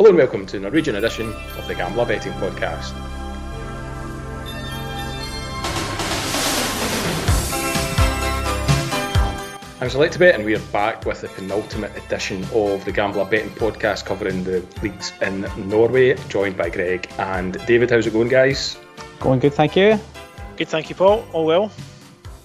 Hello 0.00 0.08
and 0.08 0.16
welcome 0.16 0.46
to 0.46 0.56
a 0.56 0.60
Norwegian 0.60 0.96
edition 0.96 1.30
of 1.58 1.68
the 1.68 1.74
Gambler 1.74 2.06
Betting 2.06 2.32
Podcast. 2.32 2.94
I'm 9.78 9.90
Selectabet, 9.90 10.34
and 10.34 10.46
we 10.46 10.56
are 10.56 10.66
back 10.72 11.04
with 11.04 11.20
the 11.20 11.28
penultimate 11.28 11.94
edition 11.98 12.42
of 12.54 12.82
the 12.86 12.92
Gambler 12.92 13.26
Betting 13.26 13.50
Podcast 13.50 14.06
covering 14.06 14.42
the 14.42 14.66
leagues 14.82 15.12
in 15.20 15.42
Norway, 15.68 16.14
joined 16.30 16.56
by 16.56 16.70
Greg 16.70 17.06
and 17.18 17.62
David. 17.66 17.90
How's 17.90 18.06
it 18.06 18.14
going, 18.14 18.28
guys? 18.28 18.78
Going 19.18 19.38
good, 19.38 19.52
thank 19.52 19.76
you. 19.76 20.00
Good, 20.56 20.68
thank 20.68 20.88
you, 20.88 20.94
Paul. 20.94 21.26
All 21.34 21.44
well. 21.44 21.70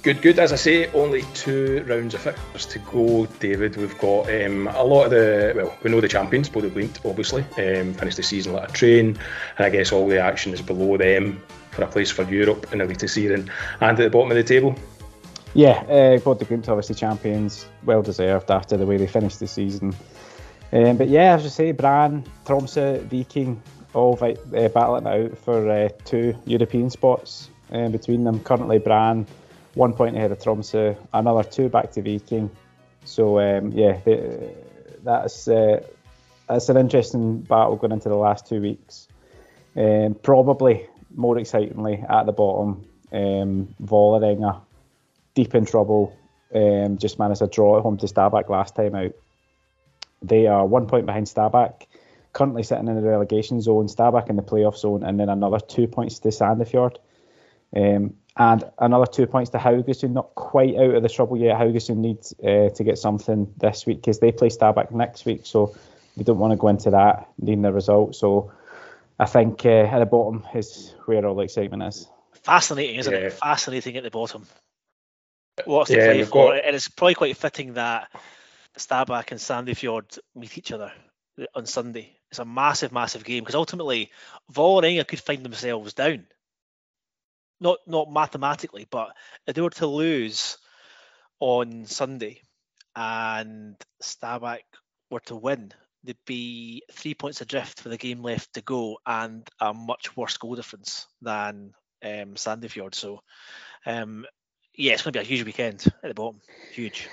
Good, 0.05 0.21
good. 0.21 0.37
As 0.37 0.53
I 0.53 0.55
say, 0.55 0.91
only 0.91 1.23
two 1.33 1.83
rounds 1.87 2.13
of 2.13 2.21
fixtures 2.21 2.67
to 2.67 2.77
go, 2.77 3.25
David. 3.39 3.75
We've 3.75 3.97
got 3.97 4.29
um, 4.29 4.67
a 4.67 4.83
lot 4.83 5.05
of 5.05 5.09
the, 5.09 5.53
well, 5.55 5.75
we 5.81 5.89
know 5.89 5.99
the 5.99 6.07
champions, 6.07 6.47
Bodø 6.47 6.69
Glimt, 6.69 7.03
obviously, 7.09 7.41
um, 7.41 7.91
finished 7.95 8.17
the 8.17 8.21
season 8.21 8.53
like 8.53 8.69
a 8.69 8.71
train, 8.71 9.17
and 9.57 9.65
I 9.65 9.71
guess 9.71 9.91
all 9.91 10.07
the 10.07 10.19
action 10.19 10.53
is 10.53 10.61
below 10.61 10.95
them 10.97 11.41
for 11.71 11.81
a 11.81 11.87
place 11.87 12.11
for 12.11 12.21
Europe 12.21 12.71
in 12.71 12.81
Eliteserien 12.81 13.49
and 13.81 13.81
at 13.81 13.97
the 13.97 14.11
bottom 14.11 14.29
of 14.29 14.37
the 14.37 14.43
table. 14.43 14.75
Yeah, 15.55 15.79
uh, 15.89 16.19
Bodø 16.19 16.45
Glimt 16.45 16.69
obviously 16.69 16.93
champions, 16.93 17.65
well 17.83 18.03
deserved 18.03 18.51
after 18.51 18.77
the 18.77 18.85
way 18.85 18.97
they 18.97 19.07
finished 19.07 19.39
the 19.39 19.47
season. 19.47 19.95
Um, 20.71 20.97
but 20.97 21.07
yeah, 21.07 21.33
as 21.33 21.45
I 21.47 21.49
say, 21.49 21.71
Brann, 21.71 22.23
Tromsø, 22.45 23.01
Viking, 23.09 23.59
all 23.95 24.19
uh, 24.21 24.67
battling 24.67 25.07
out 25.07 25.35
for 25.39 25.67
uh, 25.67 25.89
two 26.03 26.35
European 26.45 26.91
spots 26.91 27.49
uh, 27.71 27.89
between 27.89 28.23
them. 28.23 28.39
Currently, 28.41 28.77
Brann 28.77 29.25
one 29.75 29.93
point 29.93 30.15
ahead 30.15 30.31
of 30.31 30.39
Tromsø, 30.39 30.97
another 31.13 31.43
two 31.43 31.69
back 31.69 31.91
to 31.91 32.01
Viking. 32.01 32.49
So 33.03 33.39
um, 33.39 33.71
yeah, 33.71 33.99
they, 34.03 34.55
that's 35.03 35.47
uh, 35.47 35.85
that's 36.47 36.69
an 36.69 36.77
interesting 36.77 37.41
battle 37.41 37.75
going 37.75 37.91
into 37.91 38.09
the 38.09 38.15
last 38.15 38.47
two 38.47 38.61
weeks. 38.61 39.07
Um, 39.75 40.15
probably 40.15 40.87
more 41.13 41.37
excitingly 41.37 42.03
at 42.09 42.25
the 42.25 42.31
bottom, 42.31 42.85
um, 43.11 43.75
Vålerenga, 43.83 44.61
deep 45.33 45.53
in 45.55 45.65
trouble. 45.65 46.17
Um, 46.53 46.97
just 46.97 47.19
managed 47.19 47.41
a 47.41 47.47
draw 47.47 47.77
at 47.77 47.83
home 47.83 47.97
to 47.97 48.05
Stabæk 48.05 48.49
last 48.49 48.75
time 48.75 48.95
out. 48.95 49.13
They 50.21 50.47
are 50.47 50.65
one 50.65 50.87
point 50.87 51.05
behind 51.05 51.27
Stabæk, 51.27 51.87
currently 52.31 52.63
sitting 52.63 52.87
in 52.87 52.95
the 52.95 53.01
relegation 53.01 53.61
zone. 53.61 53.87
Stabæk 53.87 54.29
in 54.29 54.37
the 54.37 54.41
playoff 54.41 54.77
zone, 54.77 55.03
and 55.03 55.19
then 55.19 55.29
another 55.29 55.59
two 55.59 55.87
points 55.87 56.19
to 56.19 56.29
Sandefjord. 56.29 56.97
Um, 57.75 58.13
and 58.37 58.63
another 58.77 59.05
two 59.05 59.27
points 59.27 59.51
to 59.51 59.57
Haugesund, 59.57 60.11
not 60.11 60.35
quite 60.35 60.75
out 60.75 60.95
of 60.95 61.03
the 61.03 61.09
trouble 61.09 61.37
yet. 61.37 61.57
Haugesund 61.57 61.97
needs 61.97 62.33
uh, 62.43 62.69
to 62.69 62.83
get 62.83 62.97
something 62.97 63.53
this 63.57 63.85
week 63.85 64.01
because 64.01 64.19
they 64.19 64.31
play 64.31 64.49
Stabæk 64.49 64.91
next 64.91 65.25
week, 65.25 65.45
so 65.45 65.75
they 66.17 66.23
don't 66.23 66.39
want 66.39 66.51
to 66.51 66.57
go 66.57 66.67
into 66.67 66.91
that 66.91 67.29
needing 67.39 67.61
the 67.61 67.71
result. 67.71 68.15
So 68.15 68.51
I 69.17 69.25
think 69.25 69.65
uh, 69.65 69.69
at 69.69 69.99
the 69.99 70.05
bottom 70.05 70.45
is 70.53 70.93
where 71.05 71.25
all 71.25 71.35
the 71.35 71.43
excitement 71.43 71.83
is. 71.83 72.09
Fascinating, 72.43 72.97
isn't 72.97 73.13
yeah. 73.13 73.19
it? 73.19 73.33
Fascinating 73.33 73.95
at 73.97 74.03
the 74.03 74.11
bottom. 74.11 74.45
What's 75.63 75.89
the 75.89 75.97
yeah, 75.97 76.05
play 76.07 76.23
for? 76.25 76.51
Got... 76.51 76.65
And 76.65 76.75
it's 76.75 76.89
probably 76.89 77.15
quite 77.15 77.37
fitting 77.37 77.73
that 77.73 78.09
Stabæk 78.77 79.31
and 79.31 79.39
Sandefjord 79.39 80.19
meet 80.35 80.57
each 80.57 80.73
other 80.73 80.91
on 81.53 81.65
Sunday. 81.65 82.17
It's 82.31 82.39
a 82.39 82.45
massive, 82.45 82.91
massive 82.91 83.23
game 83.23 83.43
because 83.43 83.55
ultimately 83.55 84.11
Vålerenga 84.51 85.07
could 85.07 85.21
find 85.21 85.43
themselves 85.43 85.93
down 85.93 86.27
not 87.59 87.79
not 87.87 88.11
mathematically, 88.11 88.87
but 88.89 89.11
if 89.47 89.55
they 89.55 89.61
were 89.61 89.69
to 89.71 89.87
lose 89.87 90.57
on 91.39 91.85
Sunday 91.85 92.41
and 92.95 93.75
Stabæk 94.01 94.61
were 95.11 95.19
to 95.21 95.35
win, 95.35 95.71
they'd 96.03 96.17
be 96.25 96.83
three 96.91 97.13
points 97.13 97.41
adrift 97.41 97.81
for 97.81 97.89
the 97.89 97.97
game 97.97 98.21
left 98.21 98.53
to 98.53 98.61
go 98.61 98.97
and 99.05 99.47
a 99.59 99.73
much 99.73 100.15
worse 100.15 100.37
goal 100.37 100.55
difference 100.55 101.07
than 101.21 101.73
um, 102.03 102.35
Sandefjord. 102.35 102.95
So, 102.95 103.21
um, 103.85 104.25
yeah, 104.75 104.93
it's 104.93 105.03
going 105.03 105.13
to 105.13 105.19
be 105.19 105.23
a 105.23 105.27
huge 105.27 105.45
weekend 105.45 105.85
at 106.03 106.09
the 106.09 106.13
bottom. 106.13 106.41
Huge. 106.71 107.09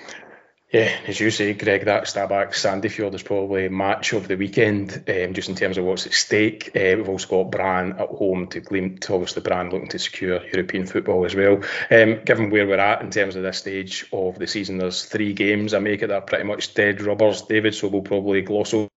Yeah, 0.73 0.91
as 1.05 1.19
you 1.19 1.29
say, 1.29 1.53
Greg, 1.53 1.85
that 1.85 2.05
Stabæk 2.05 2.49
Sandefjord 2.53 3.13
is 3.13 3.21
probably 3.21 3.69
match 3.69 4.11
of 4.13 4.27
the 4.27 4.35
weekend, 4.35 5.03
um, 5.07 5.35
just 5.35 5.47
in 5.47 5.53
terms 5.53 5.77
of 5.77 5.85
what's 5.85 6.07
at 6.07 6.13
stake. 6.13 6.71
Uh, 6.75 6.97
we've 6.97 7.09
also 7.09 7.27
got 7.27 7.51
Brann 7.51 7.91
at 7.91 8.09
home 8.09 8.47
to 8.47 8.59
Glimt, 8.59 9.07
obviously 9.11 9.43
Brann 9.43 9.69
looking 9.69 9.89
to 9.89 9.99
secure 9.99 10.43
European 10.43 10.87
football 10.87 11.25
as 11.25 11.35
well. 11.35 11.61
Um, 11.91 12.23
given 12.25 12.49
where 12.49 12.65
we're 12.65 12.79
at 12.79 13.03
in 13.03 13.11
terms 13.11 13.35
of 13.35 13.43
this 13.43 13.59
stage 13.59 14.07
of 14.11 14.39
the 14.39 14.47
season, 14.47 14.79
there's 14.79 15.05
three 15.05 15.33
games 15.33 15.75
I 15.75 15.79
make 15.79 16.01
it 16.01 16.07
that 16.07 16.15
are 16.15 16.21
pretty 16.21 16.45
much 16.45 16.73
dead 16.73 17.03
rubbers, 17.03 17.43
David, 17.43 17.75
so 17.75 17.89
we'll 17.89 18.01
probably 18.01 18.41
gloss 18.41 18.73
over 18.73 18.89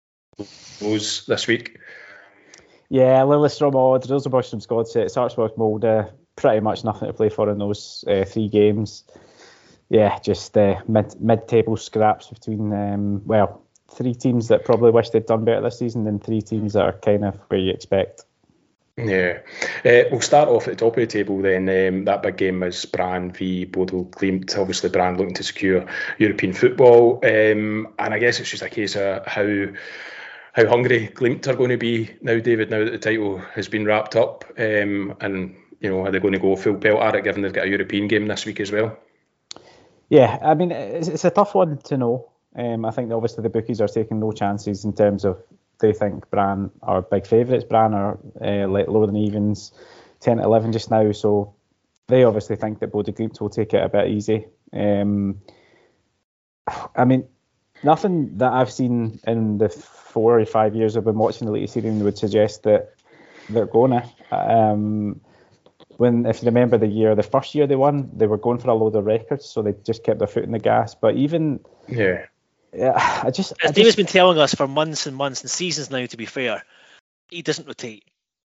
those 0.81 1.27
this 1.27 1.47
week. 1.47 1.79
Yeah, 2.89 3.21
Lillestrøm 3.21 3.75
Odd, 3.75 4.09
Rosenborg 4.09 4.47
Godset, 4.67 5.15
Sarpsborg 5.15 5.59
Molde, 5.59 6.11
pretty 6.37 6.61
much 6.61 6.85
nothing 6.85 7.09
to 7.09 7.13
play 7.13 7.29
for 7.29 7.51
in 7.51 7.59
those 7.59 8.03
uh, 8.09 8.25
three 8.25 8.49
games 8.49 9.05
yeah, 9.89 10.19
just 10.19 10.57
uh, 10.57 10.81
mid 10.89 11.21
mid 11.21 11.49
table 11.49 11.77
scraps 11.77 12.29
between 12.29 12.73
um, 12.73 13.23
well 13.27 13.63
three 13.89 14.15
teams 14.15 14.49
that 14.49 14.65
probably 14.65 14.91
wish 14.91 15.11
they'd 15.11 15.27
done 15.27 15.45
better 15.45 15.61
this 15.63 15.79
season, 15.79 16.07
and 16.07 16.23
three 16.23 16.43
teams 16.43 16.73
that 16.73 16.83
are 16.83 16.93
kind 16.93 17.25
of 17.25 17.37
where 17.49 17.61
you 17.61 17.73
expect. 17.73 18.25
Yeah, 18.97 19.41
uh, 19.85 20.09
we'll 20.11 20.23
start 20.23 20.49
off 20.49 20.67
at 20.67 20.79
the 20.79 20.85
top 20.85 20.97
of 20.97 21.01
the 21.01 21.07
table 21.07 21.43
then. 21.43 21.69
Um, 21.69 22.07
that 22.07 22.23
big 22.23 22.39
game 22.39 22.63
is 22.63 22.85
Brann 22.87 23.31
v 23.31 23.67
Bodø 23.67 24.11
Glimt. 24.11 24.57
Obviously, 24.59 24.89
Brann 24.89 25.19
looking 25.19 25.35
to 25.35 25.43
secure 25.43 25.87
European 26.19 26.55
football, 26.55 27.21
um, 27.23 27.89
and 27.99 28.15
I 28.15 28.19
guess 28.19 28.41
it's 28.41 28.51
just 28.51 28.63
a 28.63 28.71
case 28.71 28.97
of 28.97 29.27
how 29.27 29.67
how 30.53 30.67
hungry 30.67 31.09
Glimt 31.15 31.47
are 31.47 31.55
going 31.55 31.71
to 31.71 31.77
be 31.77 32.11
now, 32.23 32.39
David. 32.39 32.71
Now 32.71 32.85
that 32.85 32.91
the 32.91 32.99
title 32.99 33.39
has 33.55 33.69
been 33.69 33.85
wrapped 33.85 34.17
up, 34.17 34.47
um, 34.59 35.15
and 35.21 35.55
you 35.81 35.91
know, 35.91 36.07
are 36.07 36.11
they 36.11 36.19
going 36.19 36.33
to 36.33 36.39
go 36.39 36.57
full 36.57 36.73
belt 36.73 37.03
at 37.03 37.17
it, 37.17 37.25
given 37.25 37.43
they've 37.43 37.53
got 37.53 37.67
a 37.67 37.71
European 37.71 38.09
game 38.09 38.27
this 38.27 38.47
week 38.47 38.61
as 38.61 38.73
well? 38.73 38.97
Yeah, 40.09 40.39
I 40.41 40.55
mean, 40.55 40.71
it's, 40.73 41.09
it's 41.09 41.25
a 41.25 41.31
tough 41.31 41.55
one 41.55 41.79
to 41.85 41.97
know. 41.97 42.31
Um, 42.55 42.85
I 42.85 42.91
think 42.91 43.13
obviously 43.13 43.43
the 43.43 43.51
bookies 43.51 43.81
are 43.81 43.89
taking 43.89 44.21
no 44.21 44.33
chances 44.33 44.85
in 44.85 44.93
terms 44.95 45.25
of 45.25 45.43
they 45.79 45.93
think 45.93 46.31
Brann 46.31 46.71
are 46.83 47.03
big 47.03 47.27
favourites. 47.27 47.65
Brann 47.65 47.93
are 47.93 48.19
uh, 48.41 48.67
lower 48.67 49.07
than 49.07 49.17
evens, 49.17 49.73
10 50.21 50.39
to 50.39 50.43
11 50.43 50.73
just 50.73 50.91
now. 50.91 51.13
So 51.13 51.55
they 52.09 52.25
obviously 52.25 52.57
think 52.57 52.81
that 52.81 52.93
Bodø 52.93 53.13
Glimt 53.13 53.41
will 53.41 53.51
take 53.51 53.75
it 53.75 53.85
a 53.85 53.89
bit 53.89 54.09
easy. 54.09 54.47
Um, 54.73 55.43
I 56.95 57.05
mean, 57.05 57.29
nothing 57.83 58.39
that 58.39 58.53
I've 58.53 58.73
seen 58.73 59.21
in 59.27 59.59
the 59.59 59.69
four 59.69 60.41
or 60.41 60.47
five 60.47 60.75
years 60.75 60.97
I've 60.97 61.05
been 61.05 61.19
watching 61.19 61.47
the 61.47 61.53
latest 61.53 61.75
season 61.75 62.03
would 62.05 62.19
suggest 62.19 62.63
that 62.63 62.95
they're 63.51 63.67
going 63.67 63.91
to. 63.91 64.37
Um, 64.37 65.21
when 65.97 66.27
if 66.27 66.43
you 66.43 66.47
remember 66.47 66.79
the 66.79 66.87
year, 66.87 67.15
the 67.15 67.23
first 67.23 67.55
year 67.55 67.67
they 67.67 67.77
won, 67.77 68.11
they 68.15 68.27
were 68.27 68.39
going 68.39 68.59
for 68.59 68.71
a 68.71 68.75
load 68.75 68.95
of 68.95 69.05
records, 69.05 69.47
so 69.47 69.63
they 69.63 69.75
just 69.85 70.05
kept 70.05 70.19
their 70.19 70.29
foot 70.29 70.45
in 70.45 70.53
the 70.53 70.59
gas. 70.59 70.95
But 70.95 71.17
even 71.17 71.61
yeah, 71.89 72.27
yeah, 72.73 73.21
I 73.23 73.31
just 73.31 73.55
as 73.63 73.73
David's 73.73 73.97
been 73.97 74.07
telling 74.07 74.39
us 74.39 74.55
for 74.55 74.69
months 74.69 75.07
and 75.07 75.17
months 75.17 75.43
and 75.43 75.51
seasons 75.51 75.91
now. 75.91 76.05
To 76.05 76.17
be 76.17 76.27
fair, 76.27 76.63
he 77.31 77.43
doesn't 77.43 77.67
rotate. 77.67 78.05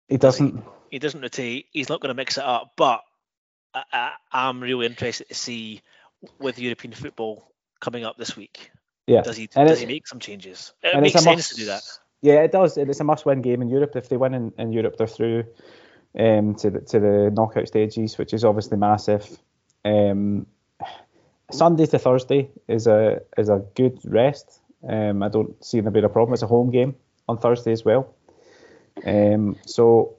He 0.09 0.16
doesn't. 0.16 0.56
He? 0.56 0.62
he 0.93 0.99
doesn't 0.99 1.21
rotate. 1.21 1.66
He's 1.72 1.88
not 1.88 2.00
going 2.00 2.09
to 2.09 2.15
mix 2.15 2.38
it 2.38 2.44
up. 2.44 2.72
But 2.77 3.03
I, 3.75 4.12
am 4.32 4.61
really 4.61 4.87
interested 4.87 5.28
to 5.28 5.34
see 5.34 5.82
with 6.38 6.59
European 6.59 6.93
football 6.93 7.50
coming 7.81 8.05
up 8.05 8.17
this 8.17 8.37
week. 8.37 8.71
Yeah, 9.06 9.22
does 9.22 9.37
he 9.37 9.49
and 9.56 9.69
does 9.69 9.81
he 9.81 9.87
make 9.87 10.06
some 10.06 10.21
changes? 10.21 10.72
It 10.82 11.00
makes 11.00 11.15
sense 11.15 11.27
must, 11.27 11.50
to 11.50 11.56
do 11.56 11.67
that. 11.67 11.82
Yeah, 12.22 12.43
it 12.43 12.53
does. 12.53 12.77
It's 12.77 13.00
a 13.00 13.05
must-win 13.05 13.41
game 13.43 13.62
in 13.62 13.69
Europe. 13.69 13.97
If 13.97 14.09
they 14.09 14.17
win 14.17 14.34
in, 14.34 14.53
in 14.59 14.72
Europe, 14.72 14.97
they're 14.99 15.06
through 15.06 15.44
um, 16.19 16.54
to 16.56 16.71
the 16.71 16.81
to 16.81 17.00
the 17.00 17.31
knockout 17.34 17.69
stages, 17.69 18.19
which 18.19 18.34
is 18.34 18.44
obviously 18.44 18.76
massive. 18.76 19.38
Um, 19.84 20.47
Sunday 21.50 21.87
to 21.87 21.98
Thursday 21.98 22.50
is 22.69 22.87
a 22.87 23.21
is 23.37 23.48
a 23.48 23.65
good 23.75 23.98
rest. 24.04 24.60
Um, 24.88 25.22
I 25.22 25.28
don't 25.28 25.62
see 25.65 25.81
there 25.81 25.91
being 25.91 26.04
a 26.04 26.09
problem. 26.09 26.34
It's 26.34 26.43
a 26.43 26.47
home 26.47 26.70
game 26.70 26.97
on 27.28 27.38
Thursday 27.38 27.72
as 27.72 27.84
well. 27.84 28.15
Um, 29.05 29.56
so 29.67 30.17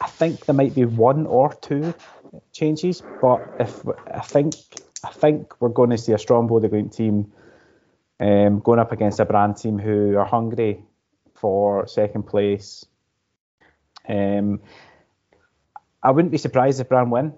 I 0.00 0.06
think 0.06 0.46
there 0.46 0.54
might 0.54 0.74
be 0.74 0.84
one 0.84 1.26
or 1.26 1.52
two 1.54 1.94
changes, 2.52 3.02
but 3.20 3.40
if 3.58 3.82
I 4.12 4.20
think 4.20 4.54
I 5.04 5.10
think 5.10 5.60
we're 5.60 5.68
going 5.68 5.90
to 5.90 5.98
see 5.98 6.12
a 6.12 6.18
strong 6.18 6.48
Bodø 6.48 6.68
Glimt 6.68 6.94
team 6.94 7.32
um, 8.20 8.60
going 8.60 8.78
up 8.78 8.92
against 8.92 9.20
a 9.20 9.24
Brann 9.24 9.54
team 9.54 9.78
who 9.78 10.16
are 10.16 10.24
hungry 10.24 10.84
for 11.34 11.86
second 11.88 12.24
place 12.24 12.86
um, 14.08 14.60
I 16.02 16.10
wouldn't 16.10 16.32
be 16.32 16.38
surprised 16.38 16.80
if 16.80 16.88
Brann 16.88 17.10
win. 17.10 17.34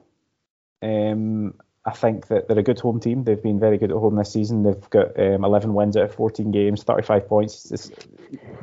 Um, 0.82 1.54
I 1.86 1.92
think 1.92 2.28
that 2.28 2.48
they're 2.48 2.58
a 2.58 2.62
good 2.62 2.80
home 2.80 2.98
team. 2.98 3.24
They've 3.24 3.42
been 3.42 3.60
very 3.60 3.76
good 3.76 3.90
at 3.90 3.96
home 3.96 4.16
this 4.16 4.32
season. 4.32 4.62
They've 4.62 4.90
got 4.90 5.18
um, 5.20 5.44
11 5.44 5.74
wins 5.74 5.96
out 5.96 6.04
of 6.04 6.14
14 6.14 6.50
games, 6.50 6.82
35 6.82 7.28
points. 7.28 7.70
It's 7.70 7.90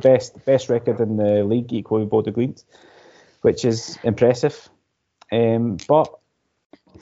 best 0.02 0.44
best 0.46 0.70
record 0.70 1.00
in 1.00 1.18
the 1.18 1.44
league, 1.44 1.72
equal 1.72 2.00
with 2.00 2.10
Bodø 2.10 2.34
Glimt, 2.34 2.64
which 3.42 3.64
is 3.64 4.00
impressive. 4.04 4.70
Um, 5.32 5.78
but 5.88 6.12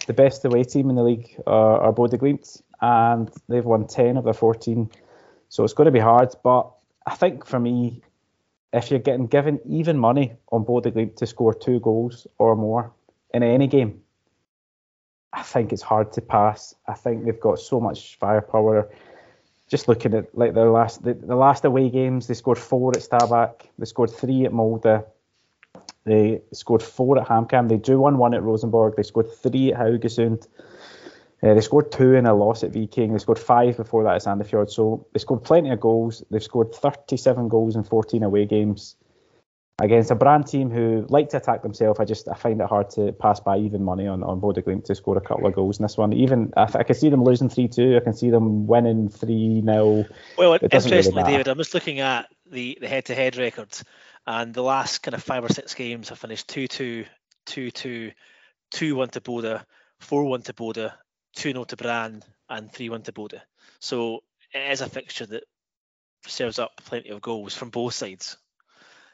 the 0.08 0.14
best 0.14 0.44
away 0.44 0.64
team 0.64 0.90
in 0.90 0.98
the 0.98 1.04
league 1.04 1.42
are, 1.48 1.80
are 1.82 1.94
Bodø 1.94 2.18
Glimt, 2.18 2.62
and 2.82 3.30
they've 3.48 3.66
won 3.66 3.88
10 3.88 4.18
of 4.18 4.26
their 4.26 4.34
14. 4.34 4.90
So 5.48 5.64
it's 5.64 5.74
going 5.74 5.86
to 5.86 5.92
be 5.92 6.00
hard. 6.00 6.36
But 6.44 6.70
I 7.08 7.16
think 7.16 7.46
for 7.46 7.60
me, 7.60 8.02
if 8.74 8.92
you're 8.92 9.00
getting 9.00 9.28
given 9.28 9.60
even 9.66 9.98
money 9.98 10.34
on 10.52 10.64
Bodø 10.66 11.16
to 11.16 11.28
score 11.28 11.54
two 11.54 11.80
goals 11.80 12.28
or 12.38 12.56
more 12.56 12.92
in 13.34 13.44
any 13.44 13.68
game, 13.68 14.02
I 15.34 15.44
think 15.44 15.74
it's 15.74 15.82
hard 15.82 16.12
to 16.14 16.22
pass. 16.22 16.76
I 16.88 16.94
think 16.94 17.26
they've 17.26 17.40
got 17.40 17.60
so 17.60 17.80
much 17.80 18.18
firepower. 18.18 18.90
Just 19.68 19.88
looking 19.88 20.14
at 20.16 20.36
like 20.36 20.54
their 20.54 20.70
last 20.70 21.04
the, 21.04 21.14
the 21.14 21.36
last 21.36 21.66
away 21.66 21.90
games, 21.90 22.28
they 22.28 22.34
scored 22.34 22.58
four 22.58 22.92
at 22.96 23.04
Stabæk, 23.04 23.68
they 23.78 23.86
scored 23.86 24.10
three 24.10 24.46
at 24.46 24.52
Molde, 24.52 25.06
they 26.06 26.42
scored 26.54 26.82
four 26.82 27.20
at 27.20 27.28
HamKam, 27.28 27.70
they 27.70 27.78
drew 27.78 28.00
one 28.00 28.18
one 28.18 28.34
at 28.34 28.42
Rosenborg, 28.42 28.96
they 28.96 29.04
scored 29.04 29.32
three 29.32 29.72
at 29.72 29.80
Haugesund. 29.80 30.48
Uh, 31.42 31.54
they 31.54 31.62
scored 31.62 31.92
two 31.92 32.16
in 32.16 32.26
a 32.26 32.34
loss 32.34 32.64
at 32.64 32.74
Viking. 32.74 33.14
They 33.14 33.20
scored 33.20 33.40
five 33.40 33.78
before 33.78 34.04
that 34.04 34.16
at 34.16 34.24
Sandefjord. 34.24 34.70
So 34.70 35.08
they 35.14 35.20
scored 35.20 35.44
plenty 35.44 35.70
of 35.70 35.80
goals. 35.80 36.24
They've 36.30 36.44
scored 36.44 36.76
37 36.76 37.48
goals 37.48 37.76
in 37.76 37.84
14 37.84 38.24
away 38.24 38.46
games 38.46 38.96
against 39.82 40.12
a 40.12 40.16
Brann 40.16 40.44
team 40.44 40.70
who 40.70 41.06
like 41.10 41.30
to 41.30 41.38
attack 41.38 41.62
themselves. 41.62 42.00
I 42.00 42.06
just 42.06 42.28
I 42.28 42.34
find 42.34 42.60
it 42.60 42.68
hard 42.68 42.90
to 42.92 43.14
pass 43.14 43.40
by 43.40 43.58
even 43.58 43.84
money 43.84 44.08
on 44.08 44.24
on 44.24 44.42
Bodø 44.42 44.84
to 44.84 44.96
score 44.96 45.18
a 45.18 45.22
couple 45.22 45.48
of 45.48 45.54
goals 45.54 45.80
in 45.80 45.84
this 45.84 45.98
one. 45.98 46.14
Even 46.14 46.52
I, 46.58 46.64
I 46.64 46.84
can 46.84 46.96
see 46.96 47.10
them 47.10 47.24
losing 47.24 47.50
three 47.50 47.68
two. 47.68 47.96
I 47.96 48.02
can 48.02 48.14
see 48.14 48.30
them 48.30 48.68
winning 48.68 49.10
three 49.10 49.62
0 49.62 50.06
Well, 50.38 50.58
interestingly, 50.62 51.22
really 51.22 51.32
David, 51.32 51.48
I'm 51.48 51.58
just 51.58 51.74
looking 51.74 52.02
at 52.02 52.28
the 52.52 52.78
the 52.82 52.88
head 52.88 53.06
to 53.06 53.16
head 53.16 53.38
records, 53.38 53.84
and 54.28 54.54
the 54.54 54.64
last 54.64 55.00
kind 55.00 55.16
of 55.16 55.24
five 55.24 55.44
or 55.44 55.50
six 55.50 55.74
games 55.74 56.10
have 56.10 56.20
finished 56.20 56.50
2-2, 56.50 57.06
2-2, 57.48 58.14
2-1 58.74 59.12
to 59.12 59.22
Bodø. 59.22 59.62
4-1 60.02 60.46
to 60.46 60.54
Bodø, 60.54 60.92
2 61.36 61.52
0 61.52 61.64
to 61.66 61.76
Brann 61.76 62.24
and 62.50 62.72
3 62.72 62.90
1 62.90 63.04
to 63.04 63.12
Bodø. 63.12 63.40
So 63.80 64.24
it 64.54 64.72
is 64.72 64.82
a 64.82 64.90
fixture 64.90 65.26
that 65.28 65.44
serves 66.28 66.60
up 66.60 66.72
plenty 66.86 67.10
of 67.10 67.22
goals 67.22 67.56
from 67.56 67.70
both 67.70 67.94
sides. 67.94 68.38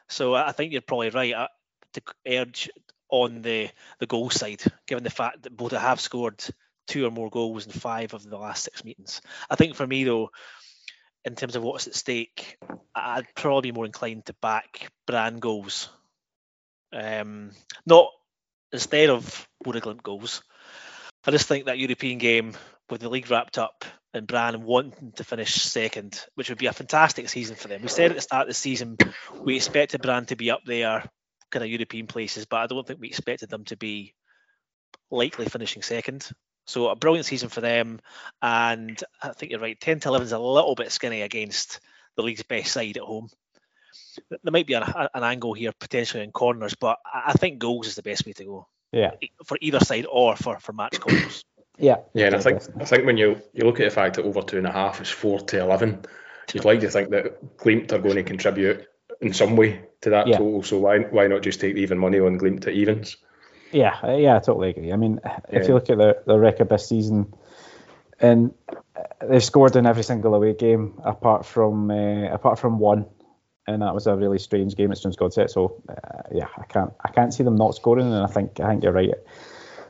So 0.08 0.34
I 0.34 0.52
think 0.52 0.72
you're 0.72 0.82
probably 0.82 1.10
right 1.10 1.48
to 1.94 2.02
urge 2.26 2.70
on 3.08 3.42
the, 3.42 3.70
the 3.98 4.06
goal 4.06 4.30
side, 4.30 4.62
given 4.86 5.04
the 5.04 5.10
fact 5.10 5.42
that 5.42 5.56
Bodø 5.56 5.78
have 5.78 6.00
scored 6.00 6.42
two 6.86 7.06
or 7.06 7.10
more 7.10 7.30
goals 7.30 7.66
in 7.66 7.72
five 7.72 8.14
of 8.14 8.28
the 8.28 8.38
last 8.38 8.64
six 8.64 8.84
meetings. 8.84 9.20
I 9.50 9.56
think 9.56 9.74
for 9.74 9.86
me, 9.86 10.04
though, 10.04 10.30
in 11.24 11.34
terms 11.34 11.56
of 11.56 11.62
what's 11.62 11.86
at 11.86 11.94
stake, 11.94 12.56
I'd 12.94 13.26
probably 13.34 13.72
be 13.72 13.74
more 13.74 13.86
inclined 13.86 14.26
to 14.26 14.34
back 14.34 14.92
Brann 15.06 15.38
goals. 15.38 15.88
Um, 16.92 17.50
not 17.84 18.10
instead 18.72 19.10
of 19.10 19.48
Bodø 19.64 20.02
goals, 20.02 20.42
I 21.26 21.32
just 21.32 21.48
think 21.48 21.66
that 21.66 21.78
European 21.78 22.18
game 22.18 22.52
with 22.88 23.00
the 23.00 23.08
league 23.08 23.30
wrapped 23.30 23.58
up 23.58 23.84
and 24.14 24.26
Brann 24.26 24.62
wanting 24.62 25.12
to 25.16 25.24
finish 25.24 25.54
second, 25.54 26.24
which 26.36 26.48
would 26.48 26.58
be 26.58 26.66
a 26.66 26.72
fantastic 26.72 27.28
season 27.28 27.56
for 27.56 27.68
them. 27.68 27.82
We 27.82 27.88
said 27.88 28.12
at 28.12 28.16
the 28.16 28.22
start 28.22 28.42
of 28.42 28.48
the 28.48 28.54
season 28.54 28.96
we 29.40 29.56
expected 29.56 30.02
Brann 30.02 30.26
to 30.26 30.36
be 30.36 30.50
up 30.50 30.60
there, 30.64 31.02
kind 31.50 31.64
of 31.64 31.70
European 31.70 32.06
places, 32.06 32.46
but 32.46 32.58
I 32.58 32.66
don't 32.68 32.86
think 32.86 33.00
we 33.00 33.08
expected 33.08 33.50
them 33.50 33.64
to 33.64 33.76
be 33.76 34.14
likely 35.10 35.46
finishing 35.46 35.82
second. 35.82 36.30
So 36.68 36.88
a 36.88 36.96
brilliant 36.96 37.26
season 37.26 37.48
for 37.48 37.60
them, 37.60 38.00
and 38.42 39.00
I 39.22 39.28
think 39.30 39.52
you're 39.52 39.60
right. 39.60 39.80
Ten 39.80 40.00
to 40.00 40.08
eleven 40.08 40.26
is 40.26 40.32
a 40.32 40.38
little 40.38 40.74
bit 40.74 40.90
skinny 40.90 41.22
against 41.22 41.80
the 42.16 42.22
league's 42.22 42.42
best 42.42 42.72
side 42.72 42.96
at 42.96 43.02
home. 43.02 43.28
There 44.30 44.52
might 44.52 44.66
be 44.66 44.74
an, 44.74 44.82
an 45.14 45.22
angle 45.22 45.54
here 45.54 45.72
potentially 45.78 46.24
in 46.24 46.32
corners, 46.32 46.74
but 46.74 46.98
I 47.04 47.34
think 47.34 47.58
goals 47.58 47.86
is 47.86 47.94
the 47.94 48.02
best 48.02 48.26
way 48.26 48.32
to 48.32 48.44
go. 48.44 48.68
Yeah. 48.92 49.12
For 49.44 49.58
either 49.60 49.80
side 49.80 50.06
or 50.10 50.36
for, 50.36 50.58
for 50.60 50.72
match 50.72 51.00
calls. 51.00 51.44
Yeah. 51.78 51.96
Yeah, 52.14 52.26
and 52.26 52.36
I 52.36 52.40
think 52.40 52.62
I 52.80 52.84
think 52.84 53.04
when 53.04 53.16
you 53.16 53.42
you 53.52 53.64
look 53.64 53.80
at 53.80 53.84
the 53.84 53.94
fact 53.94 54.16
that 54.16 54.24
over 54.24 54.42
two 54.42 54.58
and 54.58 54.66
a 54.66 54.72
half 54.72 55.00
is 55.00 55.10
four 55.10 55.40
to 55.40 55.60
eleven, 55.60 56.04
you'd 56.54 56.64
like 56.64 56.80
to 56.80 56.90
think 56.90 57.10
that 57.10 57.56
Glimt 57.58 57.92
are 57.92 57.98
going 57.98 58.16
to 58.16 58.22
contribute 58.22 58.86
in 59.20 59.32
some 59.32 59.56
way 59.56 59.82
to 60.00 60.10
that 60.10 60.26
yeah. 60.26 60.38
total. 60.38 60.62
So 60.62 60.78
why 60.78 61.00
why 61.00 61.26
not 61.26 61.42
just 61.42 61.60
take 61.60 61.76
even 61.76 61.98
money 61.98 62.18
on 62.18 62.38
Glimt 62.38 62.62
to 62.62 62.70
evens? 62.70 63.16
Yeah, 63.72 64.16
yeah, 64.16 64.36
I 64.36 64.38
totally 64.38 64.70
agree. 64.70 64.92
I 64.92 64.96
mean, 64.96 65.20
yeah. 65.24 65.38
if 65.50 65.68
you 65.68 65.74
look 65.74 65.90
at 65.90 65.98
the 65.98 66.22
the 66.26 66.38
record 66.38 66.68
this 66.68 66.88
season, 66.88 67.34
and 68.20 68.54
they've 69.20 69.44
scored 69.44 69.76
in 69.76 69.86
every 69.86 70.02
single 70.02 70.34
away 70.34 70.54
game 70.54 71.00
apart 71.04 71.44
from 71.44 71.90
uh, 71.90 72.32
apart 72.32 72.58
from 72.58 72.78
one 72.78 73.06
and 73.66 73.82
that 73.82 73.94
was 73.94 74.06
a 74.06 74.16
really 74.16 74.38
strange 74.38 74.76
game 74.76 74.92
at 74.92 74.98
Strømsgodset. 74.98 75.50
So 75.50 75.82
uh, 75.88 76.22
yeah, 76.32 76.48
I 76.56 76.64
can't 76.64 76.92
I 77.04 77.10
can't 77.10 77.34
see 77.34 77.42
them 77.42 77.56
not 77.56 77.74
scoring, 77.74 78.12
and 78.12 78.22
I 78.22 78.26
think 78.26 78.60
I 78.60 78.70
think 78.70 78.82
you're 78.82 78.92
right. 78.92 79.14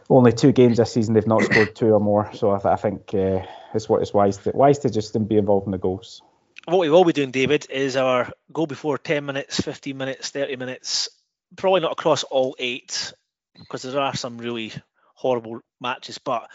Only 0.09 0.33
two 0.33 0.53
games 0.53 0.77
this 0.77 0.93
season 0.93 1.15
they've 1.15 1.27
not 1.27 1.43
scored 1.43 1.75
two 1.75 1.93
or 1.93 2.01
more, 2.01 2.33
so 2.33 2.53
I, 2.53 2.59
th- 2.59 2.73
I 2.73 2.77
think 2.77 3.13
uh, 3.13 3.45
it's 3.75 3.89
what 3.89 4.03
it's 4.03 4.15
wise 4.15 4.39
to 4.39 4.53
wise 4.53 4.79
to 4.81 4.91
just 4.91 5.13
be 5.29 5.37
involved 5.37 5.67
in 5.67 5.73
the 5.73 5.79
goals. 5.79 6.23
What 6.67 6.79
we 6.79 6.91
will 6.91 7.05
be 7.05 7.13
doing, 7.13 7.31
David, 7.31 7.67
is 7.71 7.97
our 7.97 8.31
goal 8.53 8.67
before 8.67 8.99
10 8.99 9.25
minutes, 9.25 9.61
15 9.61 9.97
minutes, 9.97 10.31
30 10.31 10.57
minutes. 10.57 11.09
Probably 11.55 11.81
not 11.81 11.93
across 11.93 12.25
all 12.25 12.57
eight, 12.59 13.13
because 13.57 13.83
there 13.83 14.01
are 14.01 14.17
some 14.17 14.39
really 14.39 14.73
horrible 15.15 15.61
matches. 15.81 16.19
But 16.19 16.49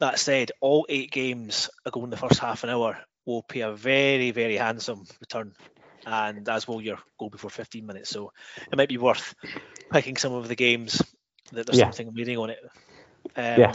that 0.00 0.18
said, 0.18 0.50
all 0.60 0.86
eight 0.88 1.12
games 1.12 1.70
ago 1.86 2.02
in 2.02 2.10
the 2.10 2.16
first 2.16 2.40
half 2.40 2.64
an 2.64 2.70
hour 2.70 2.98
will 3.26 3.42
pay 3.42 3.60
a 3.60 3.72
very, 3.72 4.32
very 4.32 4.56
handsome 4.56 5.04
return 5.20 5.52
and 6.06 6.48
as 6.48 6.68
will 6.68 6.80
your 6.80 6.98
goal 7.18 7.30
before 7.30 7.50
15 7.50 7.86
minutes. 7.86 8.10
So 8.10 8.32
it 8.70 8.76
might 8.76 8.88
be 8.88 8.98
worth 8.98 9.34
picking 9.92 10.16
some 10.16 10.32
of 10.32 10.48
the 10.48 10.56
games 10.56 11.02
that 11.52 11.66
there's 11.66 11.78
yeah. 11.78 11.90
something 11.90 12.14
reading 12.14 12.38
on 12.38 12.50
it. 12.50 12.58
Um, 13.36 13.60
yeah. 13.60 13.74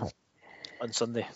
On 0.81 0.93
Sunday. 0.93 1.27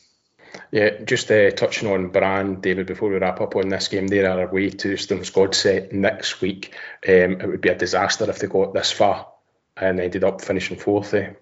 Yeah, 0.72 1.04
just 1.04 1.32
uh, 1.32 1.52
touching 1.52 1.90
on 1.90 2.10
Brann, 2.10 2.62
David, 2.62 2.88
before 2.88 3.10
we 3.10 3.18
wrap 3.18 3.42
up 3.42 3.56
on 3.56 3.70
this 3.70 3.88
game, 3.88 4.08
they 4.08 4.24
are 4.24 4.48
away 4.48 4.70
to 4.70 4.94
Strømsgodset 4.94 5.92
next 5.92 6.42
week. 6.42 6.74
Um, 7.08 7.42
it 7.42 7.48
would 7.48 7.62
be 7.62 7.70
a 7.70 7.78
disaster 7.78 8.30
if 8.30 8.40
they 8.40 8.48
got 8.48 8.74
this 8.74 8.92
far 8.92 9.28
and 9.76 10.00
ended 10.00 10.24
up 10.24 10.42
finishing 10.42 10.78
fourth. 10.78 11.14
Eh? 11.14 11.34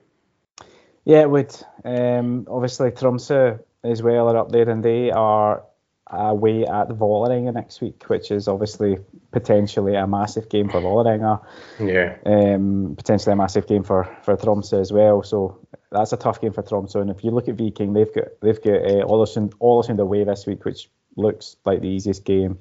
Yeah, 1.06 1.21
it 1.21 1.30
would. 1.30 1.56
Um, 1.83 2.48
obviously, 2.50 2.92
Tromsø 2.92 3.59
as 3.83 4.01
well 4.01 4.30
are 4.30 4.38
up 4.38 4.51
there, 4.51 4.69
and 4.69 4.83
they 4.83 5.12
are 5.12 5.63
away 6.12 6.66
at 6.66 6.90
Vålerenga 6.90 7.54
next 7.54 7.81
week, 7.81 8.04
which 8.08 8.31
is 8.31 8.48
obviously 8.48 8.98
potentially 9.31 9.96
a 9.96 10.06
massive 10.06 10.50
game 10.50 10.69
for 10.69 10.81
Vålerenga. 10.81 11.42
Yeah. 11.80 12.18
Um, 12.25 12.96
potentially 12.98 13.34
a 13.34 13.36
massive 13.36 13.68
game 13.68 13.84
for 13.84 14.06
for 14.24 14.36
Tromsø 14.36 14.80
as 14.80 14.92
well. 14.92 15.24
So 15.24 15.60
that's 15.92 16.13
a 16.13 16.18
tough 16.18 16.42
game 16.42 16.54
for 16.54 16.63
Tromsø. 16.63 17.02
And 17.02 17.10
if 17.10 17.24
you 17.24 17.31
look 17.31 17.48
at 17.48 17.56
Viking, 17.56 17.94
they've 17.94 18.13
got 18.13 18.28
they've 18.42 18.62
got 18.62 18.81
uh, 18.81 19.06
Ålesund 19.06 19.54
Ålesund 19.60 20.00
away 20.00 20.24
this 20.24 20.46
week, 20.46 20.66
which 20.66 20.90
looks 21.16 21.56
like 21.66 21.81
the 21.81 21.88
easiest 21.88 22.25
game, 22.25 22.60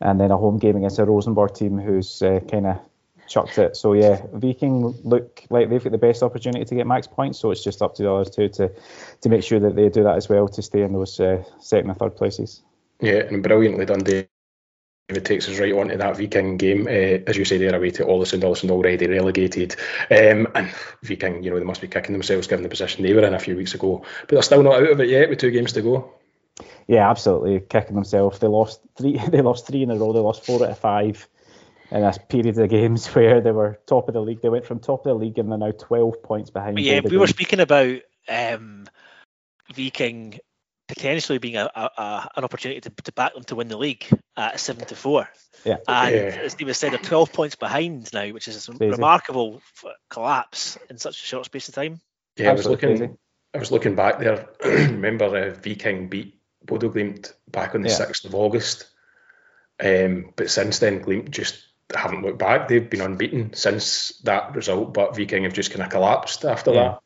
and 0.00 0.20
then 0.20 0.30
a 0.30 0.36
home 0.36 0.58
game 0.58 0.76
against 0.76 0.98
a 0.98 1.04
Rosenborg 1.04 1.54
team 1.54 1.78
who's 1.78 2.22
uh, 2.22 2.40
kind 2.50 2.66
of 2.66 2.78
chucked 3.28 3.58
it. 3.58 3.76
So 3.76 3.94
yeah, 3.94 4.20
Viking 4.32 4.94
look 5.04 5.44
like 5.50 5.70
they've 5.70 5.82
got 5.82 5.92
the 5.92 5.98
best 5.98 6.22
opportunity 6.22 6.64
to 6.64 6.74
get 6.74 6.86
max 6.86 7.06
points. 7.06 7.38
So 7.38 7.50
it's 7.50 7.64
just 7.64 7.80
up 7.82 7.94
to 7.94 8.02
the 8.02 8.12
others 8.12 8.30
two 8.30 8.48
to 8.50 8.72
to 9.22 9.28
make 9.28 9.42
sure 9.42 9.60
that 9.60 9.76
they 9.76 9.88
do 9.88 10.02
that 10.04 10.16
as 10.16 10.28
well 10.28 10.48
to 10.48 10.62
stay 10.62 10.82
in 10.82 10.92
those 10.92 11.18
uh, 11.20 11.42
second 11.58 11.90
and 11.90 11.98
third 11.98 12.16
places. 12.16 12.62
Yeah, 13.02 13.24
and 13.28 13.42
brilliantly 13.42 13.84
done, 13.84 14.00
David. 14.00 14.28
It 15.08 15.24
takes 15.24 15.48
us 15.48 15.58
right 15.58 15.72
on 15.72 15.88
to 15.88 15.96
that 15.98 16.16
Viking 16.16 16.56
game. 16.56 16.86
Uh, 16.86 17.20
as 17.26 17.36
you 17.36 17.44
say, 17.44 17.58
they're 17.58 17.74
away 17.74 17.90
to 17.90 18.04
Ålesund. 18.04 18.42
Ålesund 18.42 18.70
already 18.70 19.06
relegated. 19.06 19.74
Um, 20.10 20.46
and 20.54 20.72
Viking, 21.02 21.42
you 21.42 21.50
know, 21.50 21.58
they 21.58 21.64
must 21.64 21.80
be 21.80 21.88
kicking 21.88 22.12
themselves 22.12 22.46
given 22.46 22.62
the 22.62 22.68
position 22.68 23.02
they 23.02 23.12
were 23.12 23.26
in 23.26 23.34
a 23.34 23.38
few 23.38 23.56
weeks 23.56 23.74
ago. 23.74 24.04
But 24.20 24.28
they're 24.30 24.42
still 24.42 24.62
not 24.62 24.76
out 24.76 24.92
of 24.92 25.00
it 25.00 25.10
yet 25.10 25.28
with 25.28 25.40
two 25.40 25.50
games 25.50 25.72
to 25.72 25.82
go. 25.82 26.14
Yeah, 26.86 27.10
absolutely. 27.10 27.60
Kicking 27.60 27.94
themselves. 27.94 28.38
They 28.38 28.46
lost 28.46 28.80
three 28.96 29.18
they 29.28 29.42
lost 29.42 29.66
three 29.66 29.82
in 29.82 29.90
a 29.90 29.96
row. 29.96 30.12
They 30.12 30.20
lost 30.20 30.46
four 30.46 30.62
out 30.62 30.70
of 30.70 30.78
five 30.78 31.28
in 31.90 32.02
a 32.02 32.12
period 32.12 32.58
of 32.58 32.70
games 32.70 33.06
where 33.14 33.40
they 33.40 33.52
were 33.52 33.80
top 33.86 34.08
of 34.08 34.14
the 34.14 34.22
league. 34.22 34.40
They 34.40 34.48
went 34.48 34.66
from 34.66 34.78
top 34.78 35.06
of 35.06 35.10
the 35.10 35.24
league 35.24 35.38
and 35.38 35.50
they're 35.50 35.58
now 35.58 35.72
12 35.72 36.22
points 36.22 36.50
behind. 36.50 36.78
yeah, 36.78 37.00
we 37.00 37.18
were 37.18 37.26
speaking 37.26 37.60
about 37.60 37.98
um, 38.28 38.86
Viking 39.74 40.38
potentially 40.94 41.38
being 41.38 41.56
a, 41.56 41.70
a, 41.74 42.28
an 42.36 42.44
opportunity 42.44 42.80
to, 42.80 42.90
to 42.90 43.12
back 43.12 43.34
them 43.34 43.44
to 43.44 43.56
win 43.56 43.68
the 43.68 43.78
league 43.78 44.06
at 44.36 44.60
seven 44.60 44.84
to 44.86 44.94
four. 44.94 45.28
Yeah. 45.64 45.76
And 45.88 46.14
yeah. 46.14 46.40
as 46.42 46.54
David 46.54 46.74
said, 46.74 46.92
they're 46.92 46.98
12 46.98 47.32
points 47.32 47.56
behind 47.56 48.12
now, 48.12 48.28
which 48.28 48.48
is 48.48 48.68
a 48.68 48.72
crazy. 48.72 48.90
remarkable 48.90 49.62
collapse 50.10 50.78
in 50.90 50.98
such 50.98 51.20
a 51.22 51.24
short 51.24 51.46
space 51.46 51.68
of 51.68 51.74
time. 51.74 52.00
Yeah, 52.36 52.50
I 52.50 52.52
was 52.52 52.66
looking. 52.66 52.98
Crazy. 52.98 53.12
I 53.54 53.58
was 53.58 53.70
looking 53.70 53.94
back 53.94 54.18
there. 54.18 54.48
Remember, 54.64 55.24
uh, 55.24 55.54
Viking 55.54 56.08
beat 56.08 56.40
Bodo 56.64 56.90
Glimt 56.90 57.32
back 57.50 57.74
on 57.74 57.82
the 57.82 57.90
sixth 57.90 58.24
of 58.24 58.34
August. 58.34 58.86
Um, 59.78 60.32
but 60.36 60.50
since 60.50 60.78
then, 60.78 61.04
Glimt 61.04 61.30
just 61.30 61.66
haven't 61.94 62.22
looked 62.22 62.38
back. 62.38 62.68
They've 62.68 62.88
been 62.88 63.02
unbeaten 63.02 63.52
since 63.52 64.18
that 64.24 64.54
result, 64.54 64.94
but 64.94 65.16
Viking 65.16 65.44
have 65.44 65.52
just 65.52 65.70
kind 65.70 65.82
of 65.82 65.90
collapsed 65.90 66.44
after 66.44 66.72
yeah. 66.72 66.82
that 66.82 67.02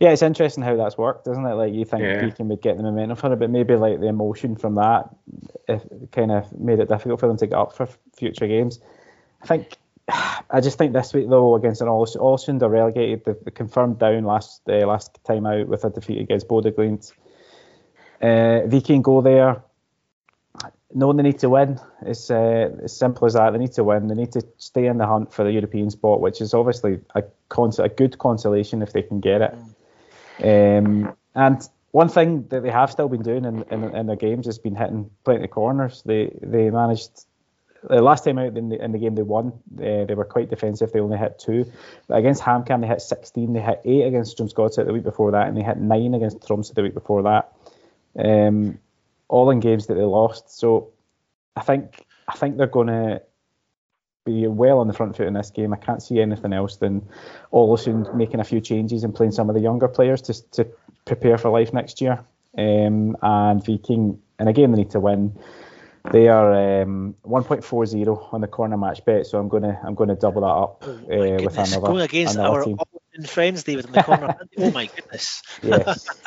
yeah, 0.00 0.10
it's 0.10 0.22
interesting 0.22 0.62
how 0.62 0.76
that's 0.76 0.96
worked, 0.96 1.26
isn't 1.26 1.44
it? 1.44 1.54
Like 1.54 1.72
you 1.72 1.84
think 1.84 2.02
yeah. 2.02 2.20
Viking 2.20 2.48
would 2.48 2.62
get 2.62 2.76
the 2.76 2.82
momentum 2.82 3.16
for 3.16 3.32
it, 3.32 3.38
but 3.38 3.50
maybe 3.50 3.74
like 3.74 4.00
the 4.00 4.06
emotion 4.08 4.56
from 4.56 4.76
that 4.76 5.10
kind 6.12 6.30
of 6.30 6.58
made 6.58 6.78
it 6.78 6.88
difficult 6.88 7.20
for 7.20 7.26
them 7.26 7.36
to 7.38 7.46
get 7.46 7.58
up 7.58 7.74
for 7.74 7.88
future 8.16 8.46
games. 8.46 8.80
I 9.42 9.46
think 9.46 9.76
I 10.08 10.60
just 10.60 10.78
think 10.78 10.92
this 10.92 11.12
week 11.12 11.28
though 11.28 11.54
against 11.54 11.80
an 11.80 11.88
Ålesund 11.88 12.62
are 12.62 12.68
relegated. 12.68 13.24
They 13.24 13.50
confirmed 13.50 13.98
down 13.98 14.24
last 14.24 14.62
uh, 14.68 14.86
last 14.86 15.18
time 15.24 15.46
out 15.46 15.68
with 15.68 15.84
a 15.84 15.90
defeat 15.90 16.20
against 16.20 16.48
Bodø 16.48 16.72
Glimt. 16.72 17.12
Uh, 18.20 18.66
Viking 18.66 19.02
go 19.02 19.20
there. 19.20 19.62
no, 20.94 21.12
they 21.12 21.22
need 21.22 21.38
to 21.38 21.50
win. 21.50 21.78
It's 22.02 22.30
uh, 22.30 22.70
as 22.82 22.96
simple 22.96 23.26
as 23.26 23.34
that. 23.34 23.50
They 23.52 23.58
need 23.58 23.72
to 23.72 23.84
win. 23.84 24.08
They 24.08 24.14
need 24.14 24.32
to 24.32 24.42
stay 24.56 24.86
in 24.86 24.98
the 24.98 25.06
hunt 25.06 25.32
for 25.32 25.44
the 25.44 25.52
European 25.52 25.90
spot, 25.90 26.20
which 26.20 26.40
is 26.40 26.54
obviously 26.54 27.00
a 27.14 27.22
cons- 27.48 27.78
a 27.78 27.88
good 27.88 28.18
consolation 28.18 28.82
if 28.82 28.92
they 28.92 29.02
can 29.02 29.20
get 29.20 29.42
it. 29.42 29.54
Um, 30.42 31.14
and 31.34 31.68
one 31.90 32.08
thing 32.08 32.46
that 32.48 32.62
they 32.62 32.70
have 32.70 32.90
still 32.90 33.08
been 33.08 33.22
doing 33.22 33.44
in, 33.44 33.64
in, 33.70 33.84
in 33.94 34.06
their 34.06 34.16
games 34.16 34.46
has 34.46 34.58
been 34.58 34.76
hitting 34.76 35.10
plenty 35.24 35.44
of 35.44 35.50
corners. 35.50 36.02
They 36.04 36.36
they 36.42 36.70
managed 36.70 37.24
the 37.82 38.02
last 38.02 38.24
time 38.24 38.38
out 38.38 38.56
in 38.56 38.68
the, 38.68 38.82
in 38.82 38.92
the 38.92 38.98
game 38.98 39.14
they 39.14 39.22
won, 39.22 39.52
uh, 39.78 40.04
they 40.04 40.14
were 40.14 40.24
quite 40.24 40.50
defensive. 40.50 40.92
They 40.92 41.00
only 41.00 41.18
hit 41.18 41.38
two. 41.38 41.70
But 42.08 42.18
against 42.18 42.42
HamKam, 42.42 42.80
they 42.80 42.86
hit 42.86 43.00
16. 43.00 43.52
They 43.52 43.60
hit 43.60 43.80
eight 43.84 44.02
against 44.02 44.36
Strømsgodset 44.36 44.86
the 44.86 44.92
week 44.92 45.04
before 45.04 45.30
that, 45.32 45.46
and 45.46 45.56
they 45.56 45.62
hit 45.62 45.78
nine 45.78 46.14
against 46.14 46.40
Tromsø 46.40 46.74
the 46.74 46.82
week 46.82 46.94
before 46.94 47.22
that. 47.22 47.52
Um, 48.18 48.78
all 49.28 49.50
in 49.50 49.60
games 49.60 49.86
that 49.86 49.94
they 49.94 50.02
lost. 50.02 50.58
So 50.58 50.90
I 51.54 51.60
think 51.60 52.04
I 52.26 52.36
think 52.36 52.56
they're 52.56 52.66
going 52.66 52.88
to 52.88 53.22
be 54.28 54.46
well 54.46 54.78
on 54.78 54.86
the 54.86 54.92
front 54.92 55.16
foot 55.16 55.26
in 55.26 55.34
this 55.34 55.50
game. 55.50 55.72
I 55.72 55.76
can't 55.76 56.02
see 56.02 56.20
anything 56.20 56.52
else 56.52 56.76
than 56.76 57.08
Ålesund 57.52 58.14
making 58.14 58.40
a 58.40 58.44
few 58.44 58.60
changes 58.60 59.04
and 59.04 59.14
playing 59.14 59.32
some 59.32 59.48
of 59.48 59.54
the 59.54 59.60
younger 59.60 59.88
players 59.88 60.22
to 60.22 60.34
to 60.50 60.66
prepare 61.04 61.38
for 61.38 61.50
life 61.50 61.72
next 61.72 62.00
year. 62.00 62.24
Um, 62.56 63.16
and 63.22 63.64
Viking, 63.64 64.20
and 64.38 64.48
again, 64.48 64.72
they 64.72 64.78
need 64.78 64.90
to 64.90 65.00
win. 65.00 65.38
They 66.12 66.28
are 66.28 66.82
um, 66.82 67.14
1.40 67.26 68.32
on 68.32 68.40
the 68.40 68.46
corner 68.46 68.76
match 68.76 69.04
bet, 69.04 69.26
so 69.26 69.38
I'm 69.38 69.48
gonna 69.48 69.78
I'm 69.84 69.94
gonna 69.94 70.16
double 70.16 70.42
that 70.42 70.46
up 70.46 70.84
oh 70.86 70.92
uh, 70.92 71.42
with 71.42 71.58
another. 71.58 71.86
Going 71.86 72.02
against 72.02 72.34
another 72.34 72.58
our 72.58 72.64
team. 72.64 72.78
friends, 73.26 73.62
David, 73.62 73.86
in 73.86 73.92
the 73.92 74.02
corner. 74.02 74.36
oh 74.58 74.70
my 74.70 74.86
goodness. 74.86 75.42
yes. 75.62 76.06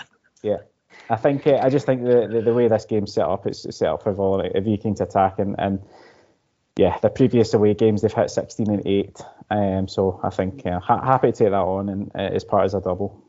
Yeah. 0.43 0.57
I 1.07 1.17
think 1.17 1.45
uh, 1.45 1.59
I 1.61 1.69
just 1.69 1.85
think 1.85 2.03
the, 2.03 2.27
the, 2.27 2.41
the 2.41 2.53
way 2.53 2.67
this 2.67 2.85
game's 2.85 3.13
set 3.13 3.27
up, 3.27 3.45
it's 3.45 3.61
set 3.77 3.89
up 3.89 4.01
for 4.01 4.09
a 4.09 4.61
Viking 4.61 4.95
to 4.95 5.03
attack, 5.03 5.37
and, 5.37 5.55
and 5.59 5.79
yeah, 6.77 6.97
the 6.99 7.09
previous 7.09 7.53
away 7.53 7.73
games 7.73 8.01
they've 8.01 8.13
hit 8.13 8.31
16 8.31 8.69
and 8.69 8.87
8. 8.87 9.21
Um, 9.49 9.87
so 9.87 10.19
I 10.23 10.29
think 10.29 10.63
yeah, 10.65 10.79
ha- 10.79 11.03
happy 11.03 11.31
to 11.31 11.37
take 11.37 11.49
that 11.49 11.55
on 11.55 11.89
and 11.89 12.11
uh, 12.15 12.19
as 12.19 12.43
part 12.43 12.65
as 12.65 12.73
a 12.73 12.81
double. 12.81 13.23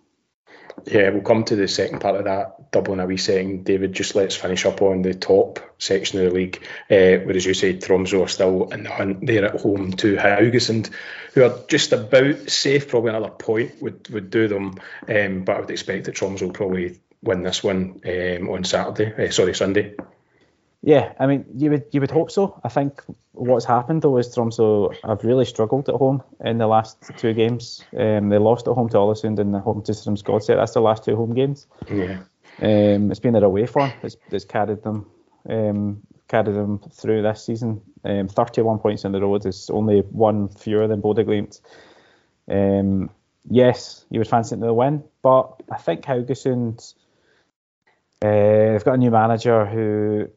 Yeah, 0.86 1.10
we'll 1.10 1.22
come 1.22 1.44
to 1.44 1.56
the 1.56 1.68
second 1.68 2.00
part 2.00 2.16
of 2.16 2.24
that 2.24 2.70
double 2.70 2.94
in 2.94 3.00
a 3.00 3.06
wee 3.06 3.16
second. 3.16 3.64
David, 3.64 3.92
just 3.92 4.14
let's 4.14 4.34
finish 4.34 4.64
up 4.64 4.80
on 4.80 5.02
the 5.02 5.14
top 5.14 5.60
section 5.78 6.18
of 6.18 6.26
the 6.26 6.34
league, 6.34 6.62
uh, 6.90 7.22
where, 7.24 7.36
as 7.36 7.44
you 7.44 7.54
said, 7.54 7.82
Tromsø 7.82 8.24
are 8.24 8.28
still 8.28 8.70
in 8.70 8.84
the 8.84 8.90
hunt. 8.90 9.26
They're 9.26 9.44
at 9.44 9.60
home 9.60 9.92
to 9.92 10.16
Haugesund, 10.16 10.90
who 11.34 11.44
are 11.44 11.58
just 11.68 11.92
about 11.92 12.50
safe. 12.50 12.88
Probably 12.88 13.10
another 13.10 13.30
point 13.30 13.82
would, 13.82 14.08
would 14.08 14.30
do 14.30 14.48
them, 14.48 14.78
um, 15.08 15.44
but 15.44 15.56
I 15.56 15.60
would 15.60 15.70
expect 15.70 16.06
that 16.06 16.14
Tromsø 16.14 16.42
will 16.42 16.52
probably 16.52 17.00
win 17.22 17.42
this 17.42 17.62
one 17.62 18.00
um, 18.06 18.48
on 18.48 18.64
Saturday. 18.64 19.26
Uh, 19.26 19.30
sorry, 19.30 19.54
Sunday. 19.54 19.94
Yeah, 20.82 21.12
I 21.20 21.26
mean, 21.26 21.44
you 21.54 21.70
would 21.70 21.84
you 21.92 22.00
would 22.00 22.10
hope 22.10 22.30
so. 22.30 22.60
I 22.64 22.68
think 22.68 23.02
what's 23.32 23.64
happened 23.64 24.02
though 24.02 24.18
is 24.18 24.34
Tromsø 24.34 24.94
have 25.04 25.22
really 25.22 25.44
struggled 25.44 25.88
at 25.88 25.94
home 25.94 26.22
in 26.44 26.58
the 26.58 26.66
last 26.66 26.98
two 27.16 27.32
games. 27.32 27.84
Um, 27.96 28.30
they 28.30 28.38
lost 28.38 28.66
at 28.66 28.74
home 28.74 28.88
to 28.88 28.96
Ålesund 28.96 29.38
and 29.38 29.54
the 29.54 29.60
home 29.60 29.82
to 29.82 29.92
Strømsgodset. 29.92 30.56
That's 30.56 30.74
the 30.74 30.80
last 30.80 31.04
two 31.04 31.14
home 31.14 31.34
games. 31.34 31.68
Yeah. 31.88 32.18
Um, 32.60 33.10
it's 33.10 33.20
been 33.20 33.32
their 33.32 33.44
away 33.44 33.66
form 33.66 33.92
that's, 34.02 34.16
that's 34.28 34.44
carried 34.44 34.82
them 34.82 35.06
um, 35.48 36.02
carried 36.28 36.54
them 36.54 36.80
through 36.90 37.22
this 37.22 37.44
season. 37.44 37.80
Um, 38.04 38.28
31 38.28 38.78
points 38.78 39.04
on 39.04 39.12
the 39.12 39.20
road 39.20 39.46
is 39.46 39.70
only 39.70 40.00
one 40.00 40.48
fewer 40.48 40.88
than 40.88 41.02
Bodø/Glimt. 41.02 41.60
Um, 42.48 43.10
yes, 43.48 44.04
you 44.10 44.18
would 44.18 44.28
fancy 44.28 44.56
them 44.56 44.66
to 44.66 44.74
win, 44.74 45.04
but 45.22 45.62
I 45.70 45.78
think 45.78 46.02
Haugesund. 46.04 46.94
Uh, 48.20 48.72
they've 48.72 48.84
got 48.84 48.94
a 48.94 48.98
new 48.98 49.10
manager 49.10 49.66
who 49.66 50.28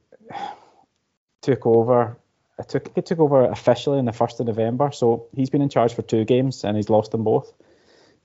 took 1.45 1.65
over. 1.65 2.17
It 2.57 2.69
took 2.69 2.91
it 2.97 3.05
took 3.05 3.19
over 3.19 3.45
officially 3.45 3.99
on 3.99 4.05
the 4.05 4.11
first 4.11 4.39
of 4.39 4.47
November, 4.47 4.91
so 4.91 5.27
he's 5.35 5.49
been 5.49 5.61
in 5.61 5.69
charge 5.69 5.93
for 5.93 6.01
two 6.01 6.25
games 6.25 6.63
and 6.63 6.75
he's 6.75 6.89
lost 6.89 7.11
them 7.11 7.23
both. 7.23 7.51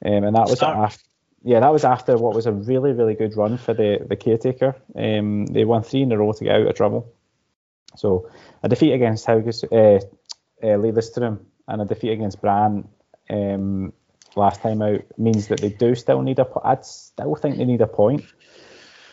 Um, 0.05 0.25
and 0.25 0.37
that 0.37 0.49
was 0.49 0.63
after, 0.63 1.05
yeah, 1.43 1.61
that 1.61 1.73
was 1.73 1.85
after 1.85 2.17
what 2.17 2.35
was 2.35 2.47
a 2.47 2.53
really 2.53 2.93
really 2.93 3.15
good 3.15 3.37
run 3.37 3.59
for 3.59 3.75
the 3.75 4.05
the 4.09 4.17
caretaker. 4.17 4.77
Um, 4.97 5.47
they 5.47 5.65
won 5.65 5.83
three 5.83 6.03
in 6.03 6.13
a 6.13 6.19
row 6.19 6.33
to 6.33 6.45
get 6.45 6.55
out 6.55 6.67
of 6.67 6.75
trouble. 6.75 7.13
So 7.97 8.31
a 8.63 8.69
defeat 8.69 8.93
against 8.93 9.27
Hauges, 9.27 9.65
uh, 9.65 9.99
uh, 10.63 10.79
Lillestrøm 10.79 11.41
and 11.67 11.83
a 11.83 11.85
defeat 11.85 12.13
against 12.13 12.41
Brann 12.41 12.89
um, 13.29 13.93
last 14.37 14.63
time 14.63 14.81
out 14.81 15.03
means 15.19 15.49
that 15.49 15.61
they 15.61 15.71
do 15.71 15.95
still 15.95 16.23
need 16.23 16.39
a. 16.39 16.47
I'd 16.63 16.85
still 16.85 17.35
think 17.35 17.57
they 17.57 17.65
need 17.65 17.81
a 17.81 17.87
point 17.87 18.25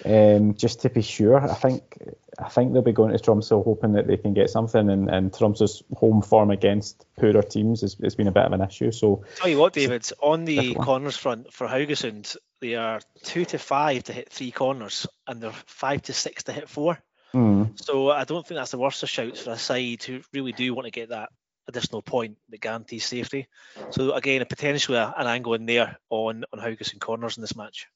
um, 0.06 0.54
just 0.54 0.82
to 0.82 0.90
be 0.90 1.02
sure. 1.02 1.38
I 1.40 1.56
think 1.56 1.98
I 2.40 2.50
think 2.50 2.72
they'll 2.72 2.84
be 2.84 2.92
going 2.92 3.18
to 3.18 3.24
Tromsø 3.24 3.64
hoping 3.64 3.94
that 3.94 4.06
they 4.06 4.18
can 4.18 4.34
get 4.34 4.50
something, 4.50 4.90
and, 4.90 5.10
and 5.10 5.32
Tromsø's 5.32 5.82
home 5.96 6.22
form 6.22 6.52
against 6.52 7.06
poorer 7.18 7.42
teams 7.42 7.82
has, 7.82 7.96
has 8.04 8.16
been 8.16 8.28
a 8.28 8.32
bit 8.32 8.46
of 8.46 8.54
an 8.54 8.62
issue. 8.62 8.92
So 8.92 9.24
tell 9.38 9.50
you 9.50 9.58
what, 9.58 9.74
David, 9.74 10.08
on 10.22 10.46
the 10.46 10.76
corners 10.76 11.18
front 11.18 11.52
for 11.52 11.68
Haugesund, 11.68 12.38
they 12.62 12.76
are 12.76 13.00
two 13.24 13.46
to 13.46 13.58
five 13.58 14.04
to 14.04 14.14
hit 14.14 14.30
three 14.30 14.52
corners, 14.52 15.08
and 15.26 15.42
they're 15.42 15.52
five 15.66 16.04
to 16.04 16.14
six 16.14 16.44
to 16.44 16.52
hit 16.52 16.70
four. 16.70 17.00
Mm. 17.34 17.80
So 17.82 18.12
I 18.12 18.24
don't 18.24 18.46
think 18.46 18.58
that's 18.58 18.72
the 18.72 18.78
worst 18.78 19.04
of 19.04 19.10
shouts 19.10 19.42
for 19.42 19.52
a 19.52 19.58
side 19.58 20.04
who 20.04 20.22
really 20.32 20.52
do 20.52 20.74
want 20.74 20.86
to 20.86 20.92
get 20.92 21.10
that 21.10 21.30
additional 21.68 22.02
point 22.02 22.38
that 22.50 22.62
guarantees 22.62 23.06
safety. 23.06 23.48
So 23.90 24.14
again, 24.14 24.42
a 24.42 24.46
potentially 24.46 24.98
an 24.98 25.28
angle 25.28 25.56
in 25.56 25.66
there 25.66 25.98
on 26.10 26.46
on 26.54 26.60
Haugesund 26.60 27.00
corners 27.00 27.38
in 27.38 27.42
this 27.42 27.56
match. 27.56 27.88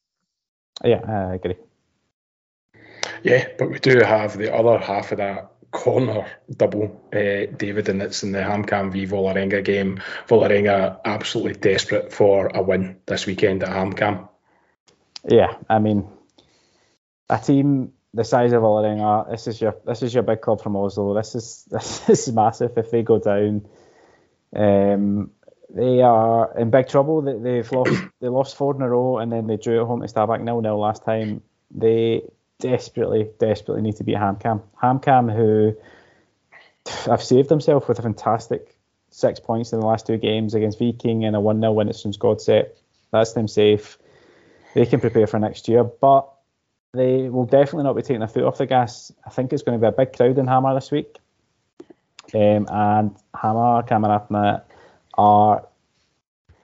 Yeah, 0.84 1.02
I 1.08 1.36
agree. 1.36 1.56
Yeah, 3.24 3.48
but 3.58 3.70
we 3.70 3.80
do 3.80 4.00
have 4.00 4.38
the 4.38 4.54
other 4.54 4.78
half 4.78 5.12
of 5.12 5.20
that 5.20 5.52
corner 5.72 6.28
double, 6.56 7.02
uh, 7.14 7.46
David, 7.58 7.90
and 7.90 8.02
it's 8.02 8.24
in 8.24 8.32
the 8.32 8.40
HamKam 8.40 8.92
v 8.92 9.06
Vålerenga 9.06 9.64
game. 9.64 10.02
Vålerenga 10.28 11.00
absolutely 11.06 11.54
desperate 11.54 12.12
for 12.12 12.48
a 12.48 12.62
win 12.62 12.98
this 13.06 13.26
weekend 13.26 13.64
at 13.64 13.70
HamKam. 13.70 14.28
Yeah, 15.30 15.56
I 15.70 15.80
mean, 15.80 16.08
a 17.30 17.38
team 17.38 17.94
the 18.14 18.24
size 18.24 18.52
of 18.54 18.62
Vålerenga, 18.62 19.32
this 19.32 19.48
is 19.48 19.62
your 19.62 19.76
this 19.86 20.04
is 20.04 20.14
your 20.14 20.24
big 20.24 20.42
club 20.42 20.62
from 20.62 20.76
Oslo. 20.76 21.14
This 21.14 21.36
is 21.36 21.66
this 21.72 22.10
is 22.10 22.34
massive. 22.34 22.78
If 22.78 22.92
they 22.92 23.04
go 23.04 23.20
down, 23.20 23.66
um, 24.56 25.32
they 25.70 26.02
are 26.02 26.58
in 26.58 26.70
big 26.70 26.90
trouble. 26.90 27.22
They, 27.22 27.38
they've 27.38 27.72
lost 27.72 27.94
they 28.20 28.28
lost 28.28 28.58
four 28.58 28.76
in 28.76 28.82
a 28.82 28.90
row, 28.90 29.20
and 29.20 29.32
then 29.32 29.48
they 29.48 29.58
drew 29.58 29.82
at 29.82 29.88
home 29.88 30.02
to 30.02 30.08
Stabæk 30.08 30.42
nil 30.42 30.62
nil 30.62 30.80
last 30.80 31.06
time. 31.06 31.42
They 31.74 32.24
desperately, 32.62 33.30
desperately 33.40 33.82
need 33.82 33.98
to 33.98 34.06
beat 34.06 34.16
HamKam. 34.16 34.62
HamKam, 34.82 35.36
who 35.36 35.76
have 37.10 37.22
saved 37.22 37.50
themselves 37.50 37.88
with 37.88 38.00
a 38.00 38.02
fantastic 38.02 38.76
six 39.10 39.40
points 39.40 39.74
in 39.74 39.80
the 39.80 39.86
last 39.86 40.08
two 40.08 40.18
games 40.18 40.54
against 40.54 40.80
Viking 40.80 41.26
and 41.26 41.36
a 41.36 41.40
1 41.40 41.60
0 41.60 41.74
win 41.74 41.90
at 41.90 41.96
Strømsgodset. 41.96 42.70
That's 43.12 43.34
them 43.34 43.48
safe. 43.48 43.98
They 44.74 44.86
can 44.86 45.02
prepare 45.02 45.28
for 45.28 45.38
next 45.38 45.68
year, 45.68 45.84
but 45.84 46.32
they 46.94 47.30
will 47.30 47.46
definitely 47.46 47.84
not 47.84 47.96
be 47.96 48.02
taking 48.02 48.20
their 48.20 48.28
foot 48.30 48.44
off 48.44 48.58
the 48.58 48.66
gas. 48.66 49.12
I 49.26 49.30
think 49.30 49.52
it's 49.52 49.64
going 49.64 49.80
to 49.80 49.82
be 49.82 49.88
a 49.88 49.92
big 49.92 50.16
crowd 50.16 50.38
in 50.38 50.48
Hamar 50.48 50.76
this 50.76 50.92
week. 50.92 51.18
Um, 52.34 52.68
and 52.70 53.16
Hamarkameratene 53.36 54.62
are 55.16 55.68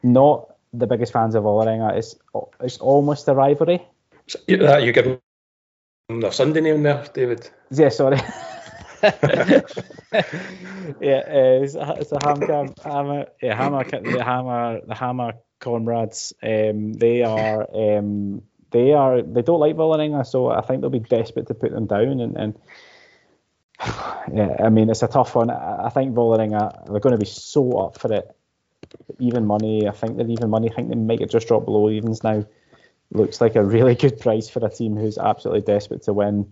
not 0.03 0.55
the 0.73 0.87
biggest 0.87 1.11
fans 1.11 1.35
of 1.35 1.43
Vålerenga. 1.43 1.97
It's, 1.97 2.15
it's 2.61 2.77
almost 2.77 3.27
a 3.27 3.33
rivalry. 3.33 3.85
Yeah, 4.47 4.77
you 4.77 4.93
give 4.93 5.19
the 6.09 6.31
Sunday 6.31 6.61
name 6.61 6.83
there, 6.83 7.05
David. 7.13 7.49
Yeah, 7.69 7.89
sorry. 7.89 8.17
yeah, 9.03 9.11
uh, 10.13 11.59
it's, 11.61 11.75
a, 11.75 11.95
it's 11.99 12.11
a 12.13 12.19
Hammer, 12.23 12.73
Hammer, 12.81 13.25
yeah, 13.41 13.55
Hammer, 13.55 13.83
the 13.83 14.23
Hammer, 14.23 14.79
the 14.87 14.95
Hammer 14.95 15.33
comrades. 15.59 16.31
Um, 16.41 16.93
they 16.93 17.23
are, 17.23 17.67
um, 17.75 18.41
they 18.71 18.93
are, 18.93 19.21
they 19.21 19.41
don't 19.41 19.59
like 19.59 19.75
Vålerenga, 19.75 20.25
so 20.25 20.47
I 20.49 20.61
think 20.61 20.79
they'll 20.79 20.89
be 20.89 20.99
desperate 20.99 21.47
to 21.47 21.53
put 21.53 21.71
them 21.71 21.87
down. 21.87 22.21
And, 22.21 22.37
and 22.37 22.55
yeah, 24.33 24.55
I 24.63 24.69
mean, 24.69 24.89
it's 24.89 25.03
a 25.03 25.09
tough 25.09 25.35
one. 25.35 25.49
I 25.49 25.89
think 25.89 26.15
Vålerenga, 26.15 26.89
they're 26.89 27.01
going 27.01 27.15
to 27.15 27.19
be 27.19 27.25
so 27.25 27.79
up 27.79 27.99
for 27.99 28.13
it. 28.13 28.33
Even 29.19 29.45
money, 29.45 29.89
I 29.89 29.91
think 29.91 30.15
they're 30.15 30.29
even 30.29 30.49
money. 30.49 30.71
I 30.71 30.73
think 30.73 30.87
they 30.87 30.95
might 30.95 31.19
have 31.19 31.29
just 31.29 31.49
dropped 31.49 31.65
below 31.65 31.89
evens 31.89 32.23
now 32.23 32.45
looks 33.11 33.41
like 33.41 33.55
a 33.55 33.63
really 33.63 33.95
good 33.95 34.19
price 34.21 34.49
for 34.49 34.65
a 34.65 34.69
team 34.69 34.95
who's 34.95 35.17
absolutely 35.17 35.61
desperate 35.61 36.03
to 36.03 36.13
win. 36.13 36.51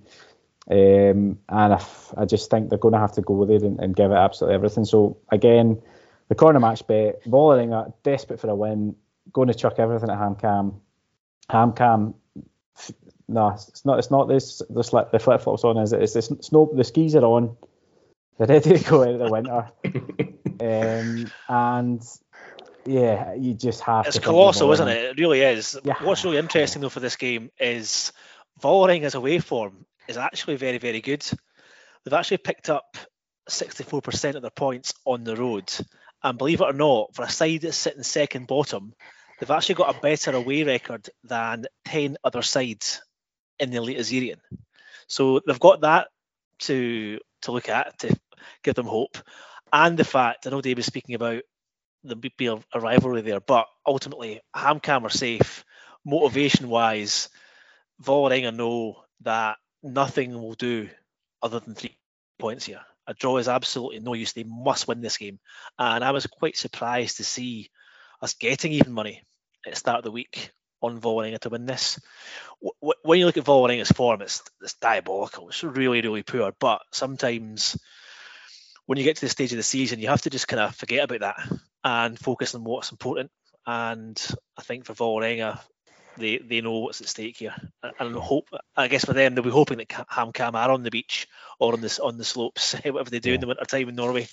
Um, 0.70 1.40
and 1.48 1.74
if, 1.74 2.14
I 2.18 2.26
just 2.26 2.50
think 2.50 2.70
they're 2.70 2.80
going 2.80 2.94
to 2.94 3.00
have 3.00 3.14
to 3.14 3.22
go 3.22 3.46
there 3.46 3.58
and, 3.58 3.80
and, 3.80 3.96
give 3.96 4.12
it 4.12 4.16
absolutely 4.16 4.56
everything. 4.56 4.86
So 4.86 5.18
again, 5.32 5.80
the 6.28 6.36
corner 6.36 6.60
match 6.60 6.88
bet, 6.88 7.24
Vålerenga 7.26 7.94
desperate 8.02 8.40
for 8.40 8.50
a 8.50 8.56
win, 8.56 8.96
going 9.32 9.50
to 9.50 9.54
chuck 9.54 9.76
everything 9.78 10.10
at 10.10 10.18
HamKam. 10.18 10.80
HamKam, 11.52 12.16
no, 13.28 13.50
it's 13.50 13.86
not. 13.86 14.00
It's 14.00 14.12
not 14.12 14.28
this. 14.28 14.62
The, 14.70 14.84
slip, 14.84 15.12
the 15.12 15.20
flip 15.20 15.42
flops 15.42 15.64
on. 15.64 15.78
Is 15.78 15.94
it? 15.94 16.02
It's 16.02 16.14
the 16.14 16.22
snow. 16.22 16.72
The 16.74 16.84
skis 16.84 17.16
are 17.16 17.24
on. 17.24 17.58
They're 18.38 18.48
ready 18.48 18.78
to 18.78 18.90
go 18.90 19.02
into 19.04 19.18
the 19.18 19.32
winter. 19.32 19.72
um, 20.60 21.32
and 21.48 22.04
yeah, 22.86 23.34
you 23.34 23.54
just 23.54 23.82
have. 23.82 24.06
It's 24.08 24.20
colossal, 24.20 24.72
isn't 24.72 24.88
it? 24.88 25.04
It 25.04 25.20
really 25.20 25.42
is. 25.42 25.78
Yeah. 25.84 25.96
What's 26.02 26.24
really 26.24 26.38
interesting 26.38 26.82
though 26.82 26.90
for 26.90 27.00
this 27.00 27.16
game 27.16 27.50
is 27.60 28.12
Vålerenga's 28.62 29.16
away 29.16 29.40
form 29.40 29.86
is 30.08 30.18
actually 30.18 30.56
very, 30.56 30.78
very 30.78 31.02
good. 31.02 31.26
they've 32.04 32.14
actually 32.14 32.38
picked 32.38 32.70
up 32.70 32.98
64% 33.50 34.36
of 34.36 34.42
their 34.42 34.52
points 34.52 34.94
on 35.06 35.24
the 35.24 35.36
road. 35.36 35.72
And 36.24 36.38
believe 36.38 36.62
it 36.62 36.66
or 36.66 36.74
not, 36.74 37.16
for 37.16 37.24
a 37.24 37.30
side 37.30 37.62
that's 37.62 37.78
sitting 37.78 38.04
second 38.04 38.48
bottom, 38.48 38.94
they've 39.40 39.52
actually 39.52 39.76
got 39.76 39.96
a 39.96 40.00
better 40.00 40.32
away 40.32 40.64
record 40.64 41.10
than 41.24 41.66
10 41.86 42.18
other 42.24 42.42
sides 42.42 43.02
in 43.60 43.72
the 43.72 43.78
Eliteserien. 43.78 44.40
So 45.08 45.42
they've 45.46 45.60
got 45.60 45.82
that 45.82 46.08
to 46.60 47.20
to 47.42 47.52
look 47.52 47.70
at 47.70 48.00
to 48.00 48.16
give 48.64 48.76
them 48.76 48.88
hope. 48.88 49.18
And 49.72 49.98
the 49.98 50.04
fact, 50.04 50.48
I 50.48 50.50
know 50.50 50.62
Dave 50.62 50.78
was 50.78 50.86
speaking 50.86 51.16
about 51.16 51.44
there 52.06 52.32
be 52.38 52.48
a, 52.48 52.56
a 52.74 52.80
rivalry 52.80 53.22
there, 53.22 53.40
but 53.40 53.68
ultimately 53.86 54.42
HamKam 54.56 55.04
are 55.04 55.10
safe. 55.10 55.66
Motivation 56.06 56.70
wise, 56.70 57.30
Vålerenga 58.04 58.56
know 58.56 59.04
that 59.22 59.58
nothing 59.82 60.34
will 60.34 60.54
do 60.54 60.90
other 61.42 61.60
than 61.60 61.76
three 61.76 61.98
points 62.38 62.66
here. 62.66 62.82
A 63.08 63.14
draw 63.14 63.38
is 63.38 63.48
absolutely 63.48 64.00
no 64.00 64.14
use. 64.14 64.34
They 64.34 64.44
must 64.44 64.88
win 64.88 65.02
this 65.02 65.18
game. 65.18 65.40
And 65.78 66.04
I 66.04 66.12
was 66.12 66.28
quite 66.28 66.58
surprised 66.58 67.18
to 67.18 67.24
see 67.24 67.70
us 68.22 68.34
getting 68.34 68.74
even 68.74 68.94
money 68.94 69.24
at 69.66 69.74
the 69.74 69.80
start 69.80 70.00
of 70.00 70.04
the 70.04 70.12
week 70.12 70.52
on 70.82 71.00
Vålerenga 71.00 71.40
to 71.40 71.50
win 71.50 71.66
this. 71.66 72.00
When 73.02 73.20
you 73.20 73.26
look 73.26 73.38
at 73.38 73.44
Vålerenga's 73.44 73.92
form, 73.92 74.22
it's, 74.22 74.44
it's 74.62 74.74
diabolical. 74.76 75.50
It's 75.50 75.64
really, 75.64 76.02
really 76.02 76.24
poor. 76.24 76.52
But 76.60 76.82
sometimes 76.92 77.78
when 78.86 78.98
you 78.98 79.04
get 79.04 79.18
to 79.18 79.26
the 79.26 79.30
stage 79.30 79.52
of 79.52 79.58
the 79.58 79.64
season, 79.64 80.00
you 80.00 80.08
have 80.10 80.22
to 80.24 80.30
just 80.30 80.48
kind 80.48 80.62
of 80.62 80.76
forget 80.76 81.04
about 81.04 81.20
that 81.22 81.60
and 81.86 82.20
focus 82.20 82.56
on 82.56 82.64
what's 82.64 82.92
important. 82.92 83.32
And 83.66 84.22
I 84.58 84.64
think 84.64 84.86
for 84.86 84.94
Vålerenga, 84.94 85.60
they 86.18 86.38
they 86.38 86.62
know 86.62 86.80
what's 86.80 87.02
at 87.02 87.08
stake 87.08 87.38
here, 87.38 87.56
and 88.00 88.16
hope. 88.16 88.50
I 88.76 88.88
guess 88.88 89.06
for 89.06 89.14
them, 89.14 89.36
they'll 89.36 89.44
be 89.44 89.50
hoping 89.50 89.78
that 89.78 89.90
HamKam 89.90 90.56
are 90.56 90.72
on 90.72 90.84
the 90.84 90.92
beach 90.92 91.28
or 91.60 91.74
on 91.74 91.82
this 91.82 92.00
on 92.00 92.18
the 92.18 92.24
slopes, 92.24 92.74
whatever 92.84 93.10
they 93.10 93.20
do 93.20 93.30
yeah. 93.30 93.36
in 93.36 93.42
the 93.42 93.48
winter 93.48 93.66
time 93.66 93.90
in 93.90 93.96
Norway. 93.96 94.28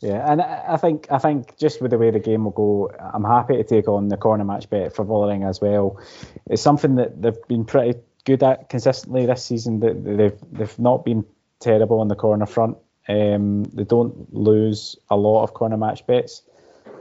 Yeah, 0.00 0.30
and 0.30 0.42
I 0.42 0.76
think 0.76 1.06
I 1.10 1.18
think 1.18 1.56
just 1.58 1.80
with 1.80 1.90
the 1.90 1.98
way 1.98 2.10
the 2.10 2.18
game 2.18 2.44
will 2.44 2.52
go, 2.52 2.90
I'm 2.98 3.24
happy 3.24 3.56
to 3.56 3.64
take 3.64 3.88
on 3.88 4.08
the 4.08 4.16
corner 4.16 4.44
match 4.44 4.68
bet 4.68 4.94
for 4.94 5.04
Vålerenga 5.04 5.48
as 5.48 5.60
well. 5.60 6.00
It's 6.46 6.62
something 6.62 6.96
that 6.96 7.20
they've 7.20 7.48
been 7.48 7.64
pretty 7.64 8.00
good 8.24 8.42
at 8.42 8.68
consistently 8.68 9.26
this 9.26 9.44
season. 9.44 9.80
That 9.80 10.04
they've 10.04 10.38
they've 10.52 10.78
not 10.78 11.04
been 11.04 11.24
terrible 11.60 12.00
on 12.00 12.08
the 12.08 12.16
corner 12.16 12.46
front. 12.46 12.76
Um, 13.08 13.64
they 13.64 13.84
don't 13.84 14.32
lose 14.32 14.96
a 15.10 15.16
lot 15.16 15.42
of 15.42 15.52
corner 15.52 15.76
match 15.76 16.06
bets 16.06 16.42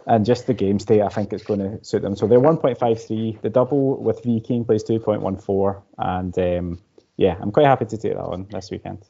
and 0.05 0.25
just 0.25 0.47
the 0.47 0.53
game 0.53 0.79
state, 0.79 1.01
I 1.01 1.09
think 1.09 1.33
it's 1.33 1.43
going 1.43 1.59
to 1.59 1.83
suit 1.83 2.01
them. 2.01 2.15
So 2.15 2.27
they're 2.27 2.39
1.53. 2.39 3.41
The 3.41 3.49
double 3.49 4.01
with 4.01 4.23
Viking 4.23 4.65
plays 4.65 4.83
2.14, 4.83 5.81
and 5.97 6.37
um, 6.37 6.79
yeah, 7.17 7.37
I'm 7.39 7.51
quite 7.51 7.65
happy 7.65 7.85
to 7.85 7.97
take 7.97 8.15
that 8.15 8.27
one 8.27 8.47
this 8.49 8.71
weekend. 8.71 9.05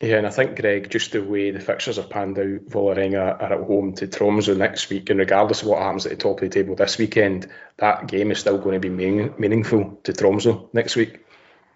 Yeah, 0.00 0.16
and 0.16 0.26
I 0.26 0.30
think 0.30 0.60
Greg, 0.60 0.90
just 0.90 1.12
the 1.12 1.22
way 1.22 1.50
the 1.52 1.60
fixtures 1.60 1.96
have 1.96 2.10
panned 2.10 2.38
out, 2.38 2.66
Vålerenga 2.68 3.40
are 3.40 3.52
at 3.54 3.66
home 3.66 3.94
to 3.94 4.06
Tromsø 4.06 4.54
next 4.54 4.90
week, 4.90 5.08
and 5.08 5.18
regardless 5.18 5.62
of 5.62 5.68
what 5.68 5.80
happens 5.80 6.04
at 6.04 6.10
the 6.10 6.16
top 6.16 6.36
of 6.36 6.40
the 6.40 6.48
table 6.50 6.74
this 6.74 6.98
weekend, 6.98 7.48
that 7.78 8.06
game 8.06 8.30
is 8.30 8.38
still 8.38 8.58
going 8.58 8.74
to 8.74 8.88
be 8.88 8.94
meaning, 8.94 9.34
meaningful 9.38 9.98
to 10.04 10.12
Tromsø 10.12 10.68
next 10.74 10.96
week. 10.96 11.24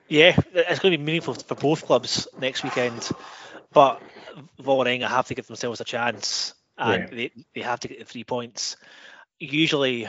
Yeah, 0.09 0.37
it's 0.53 0.81
going 0.81 0.93
to 0.93 0.99
be 0.99 1.05
meaningful 1.05 1.33
for 1.33 1.55
both 1.55 1.87
clubs 1.87 2.29
next 2.39 2.63
weekend, 2.63 3.11
but 3.73 4.03
Vålerenga 4.61 5.09
have 5.09 5.29
to 5.29 5.35
give 5.35 5.47
themselves 5.47 5.81
a 5.81 5.85
chance 5.85 6.53
and 6.81 7.09
they, 7.11 7.31
they 7.55 7.61
have 7.61 7.81
to 7.81 7.89
get 7.89 7.99
the 7.99 8.05
three 8.05 8.25
points. 8.25 8.77
Usually, 9.39 10.09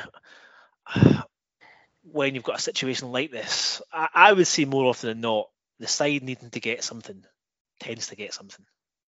when 2.04 2.36
you've 2.36 2.44
got 2.44 2.60
a 2.60 2.62
situation 2.62 3.12
like 3.12 3.32
this, 3.32 3.82
I, 3.92 4.08
I 4.14 4.34
would 4.34 4.48
say 4.48 4.66
more 4.66 4.86
often 4.86 5.10
than 5.10 5.22
not 5.22 5.48
the 5.80 5.88
side 5.88 6.24
needing 6.24 6.50
to 6.50 6.60
get 6.60 6.84
something 6.84 7.24
tends 7.80 8.08
to 8.08 8.16
get 8.16 8.34
something. 8.34 8.66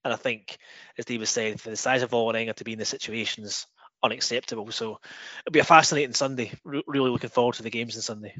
And 0.05 0.13
I 0.13 0.17
think, 0.17 0.59
as 0.99 1.05
Dave 1.05 1.21
was 1.21 1.31
saying, 1.31 1.57
for 1.57 1.71
the 1.71 1.77
size 1.77 2.03
of 2.03 2.11
Vålerenga 2.11 2.55
to 2.57 2.65
be 2.65 2.73
in 2.73 2.79
this 2.79 2.91
situation 2.91 3.45
is 3.45 3.67
unacceptable. 4.03 4.71
So 4.71 4.99
it'll 5.43 5.53
be 5.53 5.61
a 5.61 5.65
fascinating 5.65 6.15
Sunday. 6.15 6.53
really 6.65 7.11
looking 7.11 7.31
forward 7.31 7.55
to 7.57 7.63
the 7.63 7.71
games 7.71 7.97
on 7.97 8.03
Sunday. 8.03 8.37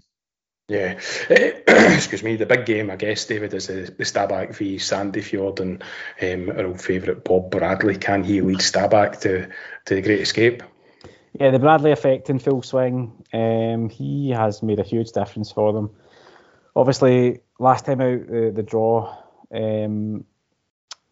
Yeah, 0.69 0.99
excuse 1.29 2.23
me. 2.23 2.37
The 2.37 2.47
big 2.47 2.65
game, 2.65 2.91
I 2.91 2.97
guess, 2.97 3.27
David, 3.27 3.53
is 3.53 3.67
the, 3.67 3.83
the 3.99 4.05
Stabæk 4.05 4.55
v 4.55 4.77
Sandefjord, 4.77 5.61
and 5.61 5.85
um, 6.23 6.57
our 6.57 6.67
old 6.67 6.81
favourite 6.81 7.23
Bob 7.23 7.51
Bradley. 7.51 7.99
Can 7.99 8.25
he 8.25 8.41
lead 8.41 8.61
Stabæk 8.61 9.21
to 9.21 9.47
to 9.85 9.95
the 9.95 10.01
Great 10.01 10.23
Escape? 10.23 10.63
Yeah, 11.39 11.51
the 11.51 11.59
Bradley 11.59 11.93
effect 11.93 12.31
in 12.31 12.39
full 12.39 12.63
swing. 12.63 13.13
Um, 13.35 13.91
he 13.91 14.31
has 14.31 14.63
made 14.63 14.81
a 14.81 14.85
huge 14.85 15.13
difference 15.13 15.53
for 15.53 15.75
them. 15.75 15.91
Obviously, 16.75 17.41
last 17.59 17.85
time 17.85 18.01
out, 18.01 18.27
the, 18.27 18.51
the 18.55 18.63
draw 18.63 19.15
um, 19.55 20.25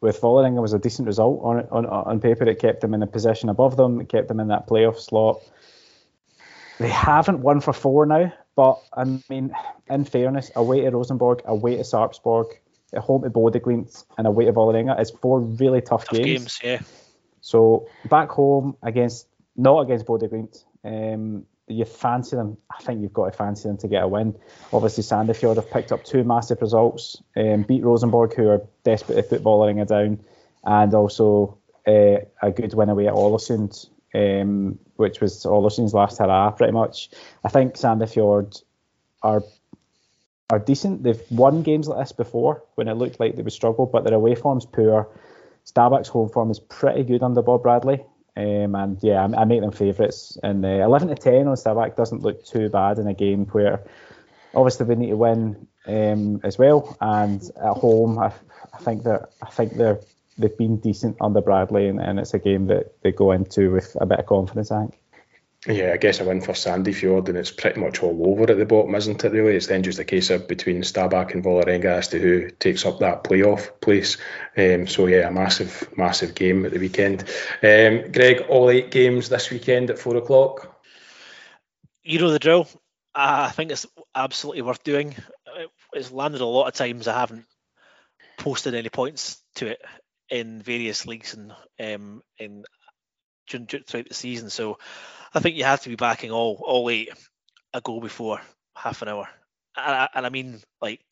with 0.00 0.18
Vålerenga 0.18 0.62
was 0.62 0.72
a 0.72 0.78
decent 0.78 1.06
result 1.06 1.40
on, 1.42 1.68
on 1.70 1.84
on 1.84 2.20
paper. 2.20 2.44
It 2.44 2.58
kept 2.58 2.80
them 2.80 2.94
in 2.94 3.02
a 3.02 3.06
position 3.06 3.50
above 3.50 3.76
them. 3.76 4.00
It 4.00 4.08
kept 4.08 4.28
them 4.28 4.40
in 4.40 4.48
that 4.48 4.66
playoff 4.66 4.98
slot. 4.98 5.42
They 6.83 6.88
haven't 6.88 7.42
won 7.42 7.61
for 7.61 7.73
four 7.73 8.07
now, 8.07 8.33
but 8.57 8.83
I 8.92 9.05
mean, 9.31 9.53
in 9.88 10.05
fairness, 10.05 10.51
away 10.57 10.81
to 10.81 10.90
Rosenborg, 10.90 11.42
away 11.45 11.77
to 11.77 11.83
Sarpsborg, 11.83 12.55
at 12.92 13.03
home 13.03 13.23
to 13.23 13.31
Bodø/Glimt, 13.31 14.05
and 14.18 14.27
away 14.27 14.47
to 14.47 14.53
Vålerenga, 14.53 14.99
it's 14.99 15.12
four 15.12 15.38
really 15.40 15.81
tough, 15.81 16.07
tough 16.07 16.18
games. 16.18 16.59
games. 16.59 16.61
Yeah. 16.64 16.81
So 17.40 17.87
back 18.07 18.31
home 18.31 18.77
against 18.83 19.29
not 19.57 19.83
against 19.83 20.07
Bodø/Glimt, 20.07 20.64
um, 20.85 21.47
you 21.68 21.85
fancy 21.85 22.35
them. 22.35 22.57
I 22.77 22.83
think 22.83 23.01
you've 23.01 23.12
got 23.12 23.31
to 23.31 23.38
fancy 23.38 23.68
them 23.68 23.77
to 23.79 23.87
get 23.87 24.03
a 24.03 24.09
win. 24.09 24.35
Obviously, 24.73 25.05
Sandefjord 25.05 25.57
have 25.57 25.71
picked 25.71 25.92
up 25.92 26.03
two 26.03 26.25
massive 26.25 26.61
results, 26.61 27.23
um, 27.37 27.62
beat 27.62 27.85
Rosenborg, 27.85 28.35
who 28.35 28.49
are 28.49 28.62
desperate 28.83 29.14
to 29.14 29.23
put 29.23 29.45
Vålerenga 29.45 29.87
down, 29.87 30.18
and 30.64 30.92
also 30.95 31.57
uh, 31.87 32.16
a 32.42 32.51
good 32.51 32.75
win 32.75 32.88
away 32.88 33.07
at 33.07 33.14
Ålesund 33.14 33.88
um, 34.14 34.81
which 35.02 35.20
was 35.20 35.44
Ålesund's 35.44 35.92
last 35.92 36.18
hurrah, 36.18 36.50
pretty 36.52 36.72
much. 36.72 37.10
I 37.44 37.48
think 37.48 37.74
Sandefjord 37.74 38.62
are 39.22 39.42
are 40.48 40.58
decent. 40.58 41.02
They've 41.02 41.22
won 41.30 41.62
games 41.62 41.88
like 41.88 41.98
this 41.98 42.12
before 42.12 42.62
when 42.76 42.88
it 42.88 42.94
looked 42.94 43.18
like 43.20 43.36
they 43.36 43.42
would 43.42 43.52
struggle, 43.52 43.86
but 43.86 44.04
their 44.04 44.14
away 44.14 44.34
form's 44.34 44.66
poor. 44.66 45.08
Stabæk's 45.66 46.08
home 46.08 46.28
form 46.28 46.50
is 46.50 46.60
pretty 46.60 47.04
good 47.04 47.22
under 47.22 47.42
Bob 47.42 47.62
Bradley. 47.62 48.04
Um, 48.36 48.74
and 48.74 48.98
yeah, 49.02 49.22
I, 49.24 49.42
I, 49.42 49.44
make 49.44 49.60
them 49.60 49.72
favourites. 49.72 50.38
And 50.42 50.64
uh, 50.64 50.68
11 50.68 51.08
to 51.08 51.14
10 51.14 51.48
on 51.48 51.56
Stabæk 51.56 51.96
doesn't 51.96 52.22
look 52.22 52.44
too 52.44 52.68
bad 52.68 52.98
in 52.98 53.06
a 53.06 53.14
game 53.14 53.46
where 53.46 53.84
obviously 54.54 54.86
they 54.86 54.94
need 54.94 55.10
to 55.10 55.16
win 55.16 55.68
um, 55.86 56.40
as 56.42 56.58
well. 56.58 56.96
And 57.00 57.42
at 57.42 57.76
home, 57.76 58.18
I, 58.18 58.32
I 58.72 58.78
think 58.78 59.04
they're 59.04 59.28
I 59.42 59.50
think 59.50 59.74
they're 59.74 60.00
they've 60.38 60.57
been 60.57 60.79
decent 60.79 61.16
under 61.21 61.40
Bradley, 61.40 61.88
and, 61.88 62.01
and 62.01 62.18
it's 62.18 62.35
a 62.35 62.38
game 62.38 62.66
that 62.66 63.01
they 63.03 63.12
go 63.12 63.33
into 63.33 63.73
with 63.73 63.97
a 64.01 64.07
bit 64.07 64.18
of 64.18 64.27
confidence, 64.27 64.71
I 64.71 64.81
think. 64.81 64.99
Yeah, 65.66 65.92
I 65.95 65.97
guess 65.97 66.18
a 66.18 66.25
win 66.25 66.40
for 66.40 66.55
Sandefjord, 66.55 67.29
and 67.29 67.38
it's 67.38 67.53
pretty 67.53 67.79
much 67.79 68.03
all 68.03 68.21
over 68.27 68.51
at 68.51 68.59
the 68.59 68.66
bottom, 68.66 68.97
isn't 68.97 69.25
it? 69.25 69.31
Really, 69.31 69.55
it's 69.55 69.68
then 69.68 69.85
just 69.85 70.01
a 70.01 70.05
case 70.05 70.31
of 70.31 70.49
between 70.49 70.83
Stabæk 70.83 71.35
and 71.35 71.45
Vålerenga 71.45 71.85
as 71.85 72.09
to 72.09 72.18
who 72.18 72.51
takes 72.51 72.85
up 72.85 72.99
that 72.99 73.23
playoff 73.23 73.71
place. 73.81 74.16
Um, 74.57 74.88
so 74.88 75.07
yeah, 75.07 75.29
a 75.29 75.31
massive, 75.31 75.88
massive 75.97 76.35
game 76.35 76.66
at 76.66 76.73
the 76.73 76.81
weekend. 76.81 77.23
Um, 77.62 78.11
Greg, 78.11 78.47
all 78.49 78.71
eight 78.71 78.90
games 78.90 79.29
this 79.29 79.51
weekend 79.51 79.90
at 79.90 80.01
four 80.01 80.16
o'clock. 80.16 80.83
You 82.03 82.18
know 82.18 82.33
the 82.33 82.40
drill. 82.40 82.66
I 83.14 83.51
think 83.51 83.71
it's 83.71 83.87
absolutely 84.16 84.62
worth 84.62 84.83
doing. 84.83 85.14
It's 85.92 86.11
landed 86.11 86.40
a 86.40 86.47
lot 86.47 86.66
of 86.66 86.75
times. 86.75 87.07
I 87.07 87.21
haven't 87.21 87.45
posted 88.37 88.75
any 88.75 88.88
points 88.88 89.40
to 89.57 89.68
it 89.68 89.83
in 90.33 90.62
various 90.62 91.07
leagues 91.07 91.35
and 91.35 91.53
um, 91.79 92.23
in 92.38 92.64
throughout 93.49 94.09
the 94.09 94.14
season. 94.14 94.49
So 94.49 94.79
I 95.35 95.40
think 95.40 95.57
you 95.57 95.64
have 95.64 95.83
to 95.83 95.90
be 95.90 95.97
backing 95.97 96.33
all 96.33 96.61
all 96.66 96.90
eight 96.90 97.11
a 97.75 97.81
goal 97.81 98.01
before 98.01 98.40
half 98.75 99.03
an 99.03 99.09
hour, 99.09 99.29
and 99.77 99.95
I, 99.95 100.09
and 100.14 100.27
I 100.27 100.31
mean 100.31 100.61
like 100.81 101.03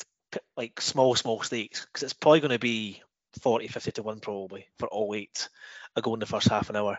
like 0.57 0.81
small 0.81 1.15
small 1.15 1.43
stakes 1.43 1.85
because 1.85 2.03
it's 2.03 2.13
probably 2.15 2.41
going 2.41 2.53
to 2.53 2.59
be 2.59 3.03
40 3.43 3.67
50 3.69 3.93
to 3.93 4.03
1 4.03 4.21
probably 4.21 4.67
for 4.79 4.87
all 4.89 5.15
eight 5.15 5.49
a 5.97 6.03
goal 6.03 6.15
in 6.15 6.21
the 6.21 6.27
first 6.27 6.49
half 6.49 6.71
an 6.71 6.77
hour 6.77 6.99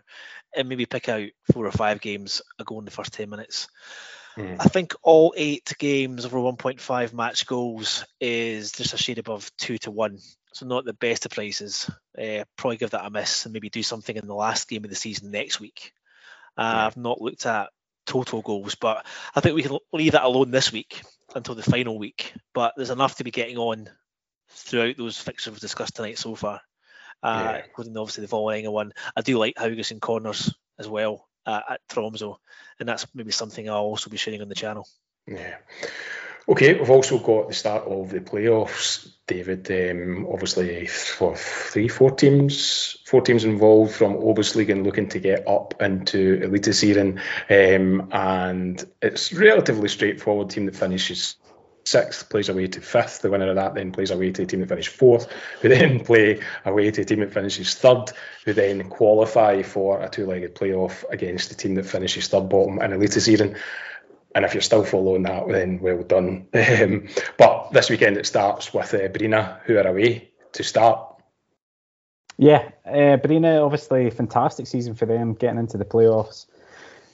and 0.56 0.68
maybe 0.68 0.86
pick 0.86 1.08
out 1.08 1.30
four 1.54 1.66
or 1.66 1.72
five 1.72 2.02
games 2.02 2.42
a 2.60 2.66
goal 2.66 2.80
in 2.80 2.86
the 2.86 2.92
first 2.92 3.14
10 3.14 3.30
minutes 3.30 3.70
mm. 4.38 4.58
i 4.60 4.64
think 4.66 4.94
all 5.02 5.34
eight 5.38 5.74
games 5.80 6.26
over 6.26 6.40
1.5 6.40 7.14
match 7.14 7.48
goals 7.48 8.06
is 8.20 8.74
just 8.74 8.94
a 8.94 8.98
shade 8.98 9.18
above 9.18 9.50
2 9.58 9.78
to 9.78 9.92
1 9.92 10.18
so 10.54 10.66
not 10.66 10.86
the 10.86 10.94
best 10.94 11.26
of 11.26 11.32
prices. 11.32 11.90
Uh, 12.18 12.44
probably 12.58 12.78
give 12.78 12.90
that 12.92 13.06
a 13.06 13.10
miss 13.10 13.46
and 13.46 13.54
maybe 13.54 13.70
do 13.70 13.84
something 13.84 14.16
in 14.16 14.28
the 14.28 14.36
last 14.36 14.68
game 14.68 14.84
of 14.84 14.90
the 14.90 14.96
season 14.96 15.32
next 15.32 15.60
week. 15.60 15.94
Uh, 16.58 16.62
yeah. 16.62 16.86
I've 16.88 16.98
not 16.98 17.22
looked 17.22 17.46
at 17.46 17.70
total 18.06 18.42
goals, 18.42 18.76
but 18.76 19.06
I 19.36 19.40
think 19.40 19.56
we 19.56 19.64
can 19.64 19.78
leave 19.94 20.12
that 20.14 20.24
alone 20.24 20.52
this 20.52 20.72
week 20.72 21.02
until 21.36 21.56
the 21.56 21.64
final 21.64 21.98
week. 21.98 22.34
But 22.54 22.74
there's 22.76 22.90
enough 22.90 23.16
to 23.16 23.24
be 23.24 23.32
getting 23.32 23.58
on 23.58 23.90
throughout 24.50 24.98
those 24.98 25.18
fixtures 25.18 25.52
we've 25.52 25.60
discussed 25.62 25.96
tonight 25.96 26.18
so 26.18 26.36
far, 26.36 26.62
uh, 27.24 27.42
yeah. 27.46 27.64
including 27.66 27.98
obviously 27.98 28.26
the 28.26 28.36
Vålerenga 28.36 28.72
one. 28.72 28.92
I 29.16 29.22
do 29.22 29.38
like 29.38 29.56
Haugesund 29.56 30.02
corners 30.02 30.54
as 30.78 30.88
well 30.88 31.28
uh, 31.46 31.62
at 31.70 31.82
Tromsø, 31.90 32.36
and 32.80 32.90
that's 32.90 33.08
maybe 33.14 33.32
something 33.32 33.70
I'll 33.70 33.78
also 33.78 34.10
be 34.10 34.18
sharing 34.18 34.42
on 34.42 34.50
the 34.50 34.56
channel. 34.56 34.88
Yeah. 35.28 35.58
Okay, 36.50 36.74
we've 36.74 36.90
also 36.90 37.20
got 37.20 37.48
the 37.48 37.54
start 37.54 37.84
of 37.86 38.10
the 38.10 38.20
playoffs, 38.20 39.08
David. 39.28 39.70
Um, 39.70 40.28
obviously, 40.32 40.88
for 40.88 41.36
three, 41.36 41.88
four 41.88 42.12
teams, 42.12 42.98
four 43.06 43.22
teams 43.22 43.44
involved 43.44 43.94
from 43.94 44.16
Obosligaen 44.16 44.84
looking 44.84 45.10
to 45.10 45.20
get 45.20 45.48
up 45.48 45.76
into 45.80 46.40
Eliteserien, 46.40 47.20
um, 47.50 48.10
and 48.12 48.84
it's 49.02 49.32
relatively 49.34 49.88
straightforward. 49.88 50.50
Team 50.50 50.66
that 50.66 50.76
finishes 50.76 51.36
sixth 51.86 52.30
plays 52.30 52.50
away 52.50 52.68
to 52.68 52.82
fifth. 52.82 53.22
The 53.22 53.30
winner 53.30 53.50
of 53.50 53.56
that 53.56 53.76
then 53.76 53.92
plays 53.92 54.12
away 54.12 54.32
to 54.32 54.44
a 54.44 54.46
team 54.46 54.62
that 54.62 54.70
finishes 54.70 54.94
fourth, 54.94 55.32
who 55.62 55.70
then 55.70 56.00
play 56.06 56.42
away 56.66 56.90
to 56.90 57.02
a 57.02 57.06
team 57.06 57.20
that 57.20 57.34
finishes 57.34 57.76
third, 57.76 58.12
who 58.46 58.54
then 58.54 58.90
qualify 58.90 59.62
for 59.62 60.02
a 60.02 60.10
two-legged 60.10 60.56
playoff 60.56 61.04
against 61.10 61.50
the 61.50 61.56
team 61.56 61.76
that 61.76 61.86
finishes 61.86 62.28
third 62.28 62.50
bottom 62.50 62.82
in 62.82 62.92
Eliteserien. 62.92 63.58
And 64.34 64.46
if 64.46 64.54
you're 64.54 64.62
still 64.62 64.84
following 64.84 65.24
that, 65.24 65.48
then 65.48 65.80
well 65.80 66.04
done. 66.04 66.48
Um, 66.54 67.08
but 67.38 67.72
this 67.72 67.90
weekend 67.90 68.18
it 68.18 68.26
starts 68.26 68.74
with 68.74 68.94
uh, 68.94 69.08
Bryne, 69.10 69.58
who 69.66 69.78
are 69.78 69.88
away 69.88 70.32
to 70.54 70.64
Start. 70.64 71.22
Yeah, 72.38 72.70
uh, 72.86 73.18
Bryne, 73.18 73.46
obviously, 73.46 74.10
fantastic 74.10 74.68
season 74.68 74.96
for 74.96 75.06
them, 75.06 75.34
getting 75.34 75.60
into 75.60 75.78
the 75.78 75.86
playoffs. 75.86 76.48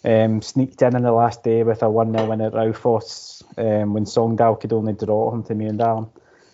Um, 0.06 0.42
sneaked 0.42 0.82
in 0.82 0.96
on 0.96 1.02
the 1.02 1.12
last 1.12 1.44
day 1.44 1.64
with 1.64 1.82
a 1.82 1.90
1 1.90 2.14
0 2.14 2.30
win 2.30 2.42
at 2.42 2.54
Raufoss 2.54 3.44
um, 3.58 3.94
when 3.94 4.06
Sogndal 4.06 4.60
could 4.60 4.72
only 4.72 4.94
draw 4.94 5.34
him 5.34 5.44
to 5.44 5.56
Mjøndalen. 5.56 6.10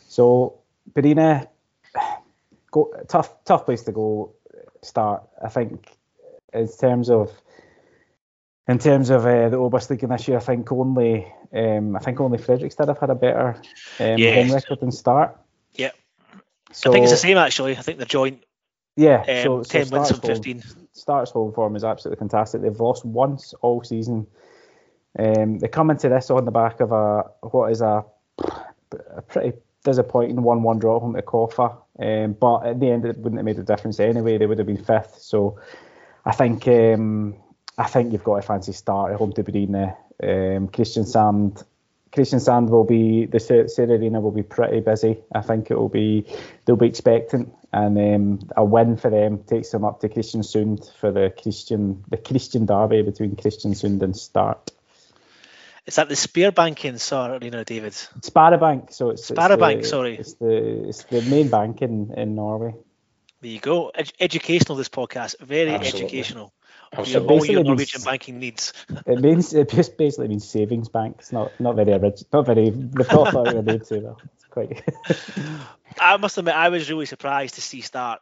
So, 0.08 0.60
Bryne, 0.94 1.48
go, 2.72 2.94
tough, 3.08 3.44
tough 3.44 3.66
place 3.66 3.84
to 3.84 3.92
go 3.92 4.34
Start. 4.82 5.24
I 5.44 5.50
think 5.50 5.98
in 6.54 6.68
terms 6.68 7.10
of 7.10 7.32
in 8.68 8.80
terms 8.80 9.10
of 9.10 9.26
uh, 9.26 9.50
the 9.50 9.58
Obosliga 9.58 10.08
this 10.08 10.28
year, 10.28 10.38
I 10.38 10.42
think 10.42 10.72
only 10.72 11.32
um, 11.54 11.96
I 11.96 12.00
think 12.00 12.20
only 12.20 12.38
Fredrikstad 12.38 12.88
have 12.88 13.00
had 13.00 13.10
a 13.10 13.16
better 13.16 13.62
um, 14.00 14.18
yes. 14.18 14.48
home 14.48 14.56
record 14.56 14.80
than 14.80 14.92
Start. 14.92 15.38
Yeah, 15.76 15.92
so, 16.72 16.90
I 16.90 16.94
think 16.94 17.04
it's 17.04 17.12
the 17.12 17.18
same 17.18 17.38
actually. 17.38 17.78
I 17.78 17.82
think 17.82 17.98
they're 17.98 18.06
joint. 18.06 18.44
Yeah, 18.96 19.22
um, 19.22 19.44
so, 19.44 19.64
ten 19.64 19.90
wins 19.90 20.12
and 20.12 20.22
fifteen. 20.22 20.64
Starts 20.94 21.32
home 21.32 21.54
form 21.54 21.76
is 21.76 21.84
absolutely 21.84 22.20
fantastic. 22.20 22.62
They've 22.62 22.80
lost 22.80 23.06
once 23.06 23.54
all 23.62 23.84
season. 23.84 24.28
Um, 25.18 25.60
they 25.60 25.68
come 25.68 25.90
into 25.90 26.10
this 26.10 26.30
on 26.30 26.46
the 26.46 26.52
back 26.52 26.80
of 26.80 26.92
a 26.92 27.24
what 27.42 27.72
is 27.72 27.82
a, 27.82 28.04
a 29.16 29.22
pretty 29.22 29.54
disappointing 29.84 30.42
one-one 30.42 30.80
draw 30.80 31.00
home 31.00 31.16
to 31.16 31.22
Koffa. 31.22 31.78
Um, 32.00 32.34
but 32.34 32.66
at 32.66 32.80
the 32.80 32.90
end, 32.90 33.06
it 33.06 33.18
wouldn't 33.18 33.38
have 33.38 33.46
made 33.46 33.60
a 33.60 33.64
difference 33.64 34.00
anyway. 34.00 34.38
They 34.38 34.46
would 34.46 34.58
have 34.58 34.68
been 34.68 34.84
fifth. 34.84 35.22
So 35.22 35.60
I 36.26 36.32
think 36.32 36.68
um, 36.68 37.36
I 37.78 37.88
think 37.88 38.12
you've 38.12 38.24
got 38.24 38.36
a 38.36 38.42
fancy 38.42 38.72
Start 38.72 39.12
at 39.12 39.18
home 39.18 39.34
to 39.34 39.44
Bryne. 39.44 39.96
Um, 40.22 40.68
Kristiansand, 40.70 41.64
Christian 42.14 42.40
Sand 42.40 42.70
will 42.70 42.84
be 42.84 43.26
the 43.26 43.40
Sera 43.40 43.68
Arena 43.98 44.22
will 44.22 44.32
be 44.32 44.44
pretty 44.44 44.82
busy. 44.82 45.18
I 45.34 45.42
think 45.42 45.72
it 45.72 45.76
will 45.76 45.90
be 45.90 46.26
they'll 46.66 46.76
be 46.76 46.88
expectant, 46.88 47.52
and 47.72 47.98
um, 47.98 48.50
a 48.56 48.64
win 48.64 48.98
for 48.98 49.10
them 49.10 49.44
takes 49.44 49.72
them 49.72 49.84
up 49.84 50.00
to 50.02 50.10
Christian 50.10 50.42
Kristiansund 50.42 50.94
for 51.00 51.12
the 51.12 51.34
Christian 51.42 52.04
the 52.10 52.18
Christian 52.18 52.68
derby 52.68 53.02
between 53.02 53.36
Christian 53.36 53.74
Kristiansund 53.74 54.04
and 54.04 54.16
Start. 54.16 54.72
Is 55.88 55.96
that 55.96 56.08
the 56.08 56.16
Sparbank 56.16 56.86
in 56.86 57.00
Sar 57.00 57.36
Arena, 57.36 57.66
David? 57.66 57.94
Sparabank. 58.22 58.94
So 58.94 59.10
it's 59.10 59.30
Sparabank. 59.30 59.80
It's 59.80 59.90
the, 59.90 59.90
sorry, 59.90 60.18
it's 60.18 60.34
the 60.36 60.90
it's 60.90 61.04
the 61.06 61.22
main 61.24 61.50
bank 61.50 61.82
in 61.82 62.14
in 62.16 62.36
Norway. 62.36 62.76
There 63.42 63.52
you 63.52 63.60
go. 63.60 63.90
Ed- 63.90 64.14
educational. 64.20 64.78
This 64.78 64.88
podcast 64.88 65.40
very 65.42 65.72
Absolutely. 65.72 66.04
educational. 66.04 66.54
Absolutely. 66.96 67.36
all 67.36 67.46
your 67.46 67.64
Norwegian 67.64 68.00
means, 68.00 68.06
banking 68.06 68.40
needs. 68.40 68.74
it 69.06 69.20
means 69.20 69.54
it 69.54 69.70
just 69.70 69.98
basically 69.98 70.28
means 70.28 70.48
savings 70.48 70.90
bank. 70.90 71.18
It's 71.20 71.32
not 71.32 71.52
not 71.60 71.76
very 71.76 71.94
original. 71.94 72.28
Not 72.32 72.46
very. 72.46 72.72
Not 72.72 73.08
thought 73.08 73.56
of 73.56 73.68
it 73.68 73.88
too 73.88 74.02
well. 74.02 74.22
It's 74.36 74.46
quite. 74.46 74.84
I 76.00 76.18
must 76.18 76.38
admit, 76.38 76.56
I 76.56 76.70
was 76.70 76.90
really 76.90 77.06
surprised 77.06 77.56
to 77.56 77.62
see 77.62 77.82
Start 77.82 78.22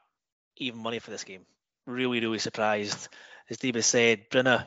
even 0.57 0.79
money 0.79 0.99
for 0.99 1.12
this 1.12 1.23
game. 1.23 1.45
Really, 1.86 2.19
really 2.19 2.39
surprised. 2.39 3.07
As 3.49 3.57
David 3.57 3.84
said, 3.84 4.29
Bryne, 4.29 4.65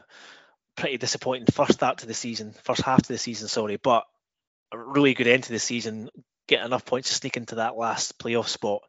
pretty 0.76 0.98
disappointing 0.98 1.46
first 1.46 1.72
start 1.72 1.98
to 1.98 2.06
the 2.06 2.14
season, 2.14 2.54
first 2.64 2.82
half 2.82 3.02
to 3.02 3.12
the 3.12 3.18
season, 3.18 3.48
sorry, 3.48 3.76
but 3.76 4.04
a 4.72 4.78
really 4.78 5.14
good 5.14 5.26
end 5.26 5.44
to 5.44 5.52
the 5.52 5.58
season, 5.58 6.10
get 6.48 6.64
enough 6.64 6.84
points 6.84 7.08
to 7.08 7.14
sneak 7.14 7.36
into 7.36 7.56
that 7.56 7.76
last 7.76 8.18
playoff 8.18 8.48
spot. 8.48 8.82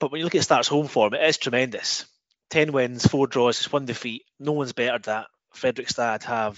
But 0.00 0.10
when 0.10 0.18
you 0.18 0.24
look 0.24 0.34
at 0.34 0.42
Start's 0.42 0.68
home 0.68 0.88
form, 0.88 1.14
it 1.14 1.22
is 1.22 1.38
tremendous. 1.38 2.06
10 2.54 2.70
wins, 2.70 3.04
four 3.04 3.26
draws, 3.26 3.58
just 3.58 3.72
one 3.72 3.84
defeat. 3.84 4.22
No 4.38 4.52
one's 4.52 4.72
better 4.72 5.00
that 5.00 5.26
Fredrikstad 5.56 6.22
have 6.22 6.56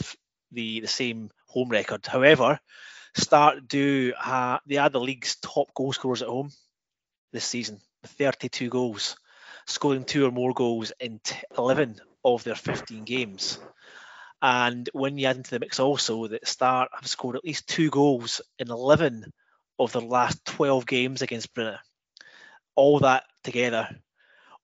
the, 0.53 0.81
the 0.81 0.87
same 0.87 1.31
home 1.47 1.71
record. 1.71 2.05
However, 2.05 2.61
Start 3.15 3.67
do 3.67 4.13
have, 4.21 4.61
they 4.67 4.77
are 4.77 4.91
the 4.91 5.01
league's 5.01 5.37
top 5.37 5.73
goal 5.73 5.95
scorers 5.95 6.21
at 6.21 6.29
home 6.29 6.51
this 7.33 7.47
season, 7.47 7.81
32 8.05 8.69
goals, 8.69 9.17
scoring 9.67 10.05
two 10.05 10.27
or 10.27 10.31
more 10.31 10.53
goals 10.53 10.93
in 11.01 11.19
11 11.57 11.99
of 12.23 12.45
their 12.45 12.55
15 12.55 13.05
games. 13.05 13.59
And 14.43 14.91
when 14.93 15.17
you 15.17 15.29
add 15.29 15.39
into 15.39 15.49
the 15.53 15.61
mix 15.61 15.81
also 15.81 16.27
that 16.27 16.47
Start 16.47 16.91
have 16.93 17.07
scored 17.07 17.37
at 17.37 17.45
least 17.45 17.69
two 17.69 17.89
goals 17.89 18.43
in 18.59 18.71
11 18.71 19.33
of 19.79 19.93
their 19.93 20.03
last 20.03 20.45
12 20.45 20.85
games 20.85 21.23
against 21.23 21.55
Bryne. 21.55 21.79
All 22.75 22.99
that 22.99 23.25
together 23.45 23.99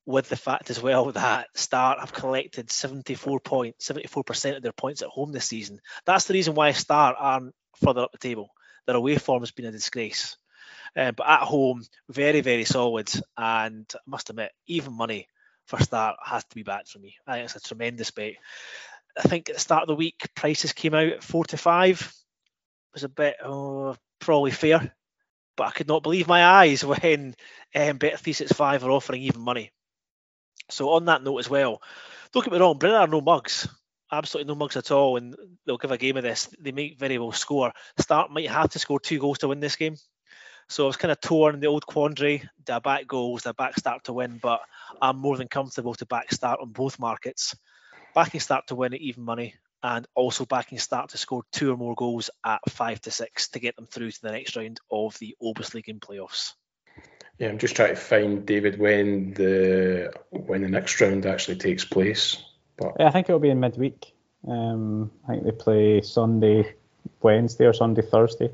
with 0.05 0.29
the 0.29 0.37
fact 0.37 0.71
as 0.71 0.81
well 0.83 1.13
that 1.13 1.47
Start 1.55 2.01
have 2.01 2.13
collected 2.13 2.71
74 2.71 3.41
points, 3.41 3.89
74% 3.89 4.57
of 4.57 4.63
their 4.63 4.73
points 4.73 5.03
at 5.03 5.09
home 5.09 5.33
this 5.33 5.47
season. 5.47 5.81
That's 6.05 6.25
the 6.25 6.35
reason 6.35 6.55
why 6.55 6.73
Start 6.73 7.17
aren't 7.19 7.55
further 7.77 8.03
up 8.03 8.13
the 8.13 8.19
table. 8.19 8.51
Their 8.87 8.97
away 8.97 9.17
form 9.17 9.43
has 9.43 9.53
been 9.53 9.67
a 9.67 9.73
disgrace. 9.73 10.37
Uh, 10.97 11.13
but 11.13 11.29
at 11.29 11.41
home, 11.41 11.83
very, 12.09 12.41
very 12.41 12.65
solid. 12.65 13.11
And 13.37 13.87
I 13.95 13.99
must 14.07 14.31
admit, 14.31 14.51
even 14.67 14.93
money 14.93 15.29
for 15.67 15.81
Start 15.81 16.17
has 16.25 16.45
to 16.45 16.55
be 16.55 16.65
back 16.65 16.87
for 16.89 16.99
me. 16.99 17.17
I 17.27 17.35
think 17.35 17.45
it's 17.47 17.57
a 17.57 17.61
tremendous 17.61 18.11
bet. 18.11 18.35
I 19.17 19.23
think 19.23 19.49
at 19.49 19.57
the 19.57 19.61
start 19.61 19.83
of 19.83 19.89
the 19.89 19.95
week, 19.95 20.29
prices 20.35 20.73
came 20.73 20.95
out 20.95 21.07
at 21.07 21.23
four 21.23 21.45
to 21.47 21.57
five. 21.57 22.01
It 22.01 22.95
was 22.95 23.05
a 23.05 23.09
bit 23.09 23.37
oh, 23.45 23.97
probably 24.21 24.51
fair, 24.51 24.95
but 25.57 25.67
I 25.67 25.71
could 25.71 25.89
not 25.89 26.03
believe 26.03 26.27
my 26.27 26.45
eyes 26.45 26.85
when 26.85 27.35
um, 27.75 27.99
Bet365 27.99 28.83
are 28.83 28.91
offering 28.91 29.23
even 29.23 29.43
money. 29.43 29.71
So 30.73 30.91
on 30.91 31.05
that 31.07 31.23
note 31.23 31.39
as 31.39 31.51
well, 31.51 31.83
don't 32.33 32.45
get 32.45 32.53
me 32.53 32.59
wrong, 32.59 32.79
Bryne 32.79 32.95
are 32.95 33.07
no 33.07 33.21
mugs. 33.21 33.69
Absolutely 34.11 34.49
no 34.53 34.59
mugs 34.59 34.77
at 34.77 34.91
all, 34.91 35.17
and 35.17 35.35
they'll 35.65 35.79
give 35.79 35.91
a 35.91 35.99
game 35.99 36.17
of 36.17 36.23
this. 36.23 36.49
They 36.59 36.73
make 36.73 36.99
very 36.99 37.19
well 37.19 37.33
score. 37.33 37.73
Start 37.99 38.31
might 38.31 38.51
have 38.51 38.71
to 38.71 38.79
score 38.79 39.01
two 39.01 39.19
goals 39.19 39.39
to 39.39 39.49
win 39.49 39.61
this 39.61 39.77
game. 39.77 39.97
So 40.69 40.85
I 40.85 40.87
was 40.87 40.97
kind 40.97 41.13
of 41.13 41.21
torn 41.21 41.55
in 41.55 41.61
the 41.61 41.67
old 41.67 41.87
quandary. 41.87 42.49
Do 42.65 42.81
back 42.81 43.07
goals? 43.07 43.43
Do 43.43 43.53
back 43.53 43.79
Start 43.79 44.05
to 44.05 44.13
win? 44.13 44.39
But 44.43 44.61
I'm 45.01 45.19
more 45.19 45.37
than 45.37 45.49
comfortable 45.49 45.95
to 45.95 46.07
back 46.07 46.33
Start 46.33 46.61
on 46.61 46.71
both 46.71 46.99
markets. 46.99 47.55
Backing 48.15 48.41
Start 48.41 48.67
to 48.69 48.75
win 48.75 48.95
at 48.95 49.01
even 49.01 49.25
money, 49.25 49.55
and 49.83 50.07
also 50.15 50.45
backing 50.47 50.79
Start 50.79 51.11
to 51.11 51.19
score 51.19 51.43
two 51.53 51.73
or 51.73 51.77
more 51.77 51.95
goals 51.95 52.31
at 52.45 52.61
five 52.69 53.01
to 53.03 53.11
six 53.11 53.49
to 53.51 53.59
get 53.61 53.77
them 53.77 53.87
through 53.87 54.11
to 54.11 54.23
the 54.23 54.33
next 54.33 54.57
round 54.57 54.81
of 54.91 55.19
the 55.19 55.37
Obosliga 55.43 55.99
playoffs. 55.99 56.53
Yeah, 57.39 57.49
I'm 57.49 57.59
just 57.59 57.75
trying 57.75 57.95
to 57.95 58.01
find 58.01 58.47
David 58.47 58.79
when 58.79 59.35
the 59.35 60.13
when 60.31 60.63
the 60.63 60.69
next 60.69 61.01
round 61.01 61.27
actually 61.27 61.57
takes 61.57 61.85
place. 61.85 62.43
But 62.77 62.93
yeah, 62.99 63.09
I 63.09 63.11
think 63.11 63.29
it'll 63.29 63.41
be 63.41 63.51
in 63.51 63.61
midweek. 63.61 64.15
Um, 64.47 65.11
I 65.27 65.33
think 65.33 65.45
they 65.45 65.53
play 65.53 66.01
Sunday, 66.03 66.75
Wednesday, 67.21 67.67
or 67.67 67.73
Sunday, 67.73 68.03
Thursday. 68.03 68.51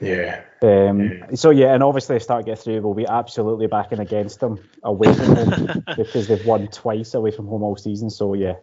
Yeah. 0.00 0.42
Um, 0.62 1.00
yeah. 1.00 1.34
So 1.34 1.50
yeah, 1.50 1.74
and 1.74 1.82
obviously, 1.82 2.16
if 2.16 2.22
Start 2.22 2.46
get 2.46 2.58
through, 2.58 2.80
we'll 2.80 2.94
be 2.94 3.06
absolutely 3.06 3.66
backing 3.66 4.00
against 4.00 4.40
them 4.40 4.58
away 4.82 5.12
from 5.12 5.36
home 5.36 5.84
because 5.96 6.28
they've 6.28 6.44
won 6.44 6.68
twice 6.68 7.14
away 7.14 7.30
from 7.30 7.46
home 7.46 7.62
all 7.62 7.76
season. 7.76 8.10
So 8.10 8.34
yeah, 8.34 8.54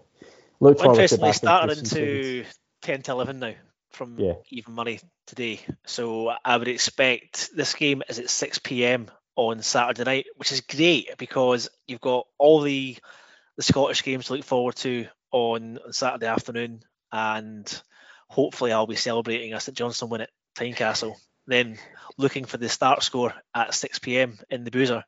look 0.60 0.80
forward 0.80 0.96
to 0.96 1.02
Interestingly, 1.04 1.34
started 1.34 1.78
into 1.78 2.46
ten 2.82 3.02
to 3.04 3.12
eleven 3.12 3.40
now 3.40 3.54
from 3.92 4.18
yeah. 4.18 4.34
even 4.50 4.74
money 4.74 5.00
today. 5.32 5.62
So 5.86 6.32
I 6.46 6.58
would 6.58 6.68
expect 6.68 7.50
this 7.56 7.74
game 7.74 8.04
is 8.08 8.20
at 8.20 8.30
6 8.30 8.60
p.m 8.60 9.10
on 9.36 9.62
Saturday 9.62 10.04
night, 10.04 10.26
which 10.36 10.52
is 10.52 10.62
great 10.62 11.18
because 11.18 11.70
you've 11.88 12.02
got 12.02 12.28
all 12.38 12.62
the 12.62 12.98
the 13.58 13.64
Scottish 13.64 14.04
games 14.04 14.26
to 14.26 14.34
look 14.34 14.44
forward 14.44 14.76
to 14.78 15.08
on, 15.32 15.80
Saturday 15.92 16.28
afternoon, 16.28 16.82
and 17.12 17.82
hopefully 18.28 18.72
I'll 18.72 18.88
be 18.88 18.96
celebrating 18.96 19.54
us 19.54 19.68
at 19.68 19.74
Johnstone 19.74 20.10
win 20.10 20.22
at 20.22 20.30
Tynecastle. 20.56 21.16
Then 21.48 21.78
looking 22.18 22.46
for 22.46 22.58
the 22.58 22.70
Start 22.70 23.04
score 23.04 23.34
at 23.54 23.74
6 23.74 24.00
p.m. 24.00 24.38
in 24.50 24.64
the 24.64 24.72
Boozer. 24.72 25.04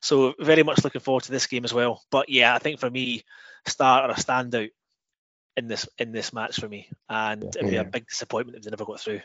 So 0.00 0.34
very 0.38 0.62
much 0.62 0.84
looking 0.84 1.00
forward 1.00 1.24
to 1.24 1.30
this 1.30 1.46
game 1.46 1.64
as 1.64 1.72
well. 1.72 2.02
But 2.10 2.28
yeah, 2.28 2.54
I 2.54 2.58
think 2.58 2.80
for 2.80 2.90
me, 2.90 3.24
Start 3.66 4.08
or 4.08 4.12
a 4.12 4.16
standout 4.16 4.70
in 5.56 5.68
this 5.68 5.88
in 5.98 6.12
this 6.12 6.32
match 6.32 6.60
for 6.60 6.68
me, 6.68 6.88
and 7.08 7.44
it'd 7.44 7.70
be 7.70 7.76
a 7.76 7.84
big 7.84 8.06
disappointment 8.08 8.58
if 8.58 8.64
they 8.64 8.70
never 8.70 8.84
got 8.84 9.00
through. 9.00 9.20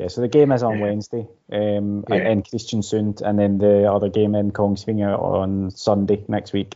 Yeah, 0.00 0.08
so 0.08 0.22
the 0.22 0.28
game 0.28 0.52
is 0.52 0.62
on. 0.62 0.80
Wednesday 0.80 1.26
um, 1.52 2.04
yeah. 2.08 2.30
in 2.30 2.42
Kristiansund, 2.42 3.20
and 3.20 3.38
then 3.38 3.58
the 3.58 3.92
other 3.92 4.08
game 4.08 4.34
in 4.34 4.50
Kongsvinger 4.50 5.18
on 5.20 5.70
Sunday 5.70 6.24
next 6.28 6.54
week. 6.54 6.74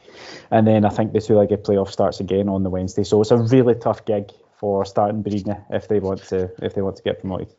And 0.50 0.66
then 0.66 0.84
I 0.84 0.90
think 0.90 1.12
the 1.12 1.20
two-legged 1.20 1.64
playoff 1.64 1.90
starts 1.90 2.20
again 2.20 2.48
on 2.48 2.62
the 2.62 2.70
Wednesday. 2.70 3.04
So 3.04 3.22
it's 3.22 3.30
a 3.30 3.38
really 3.38 3.74
tough 3.74 4.04
gig 4.04 4.32
for 4.58 4.84
starting 4.84 5.22
Bryne 5.22 5.62
if 5.70 5.88
they 5.88 5.98
want 5.98 6.24
to 6.24 6.50
if 6.62 6.74
they 6.74 6.82
want 6.82 6.96
to 6.96 7.02
get 7.02 7.20
promoted. 7.20 7.54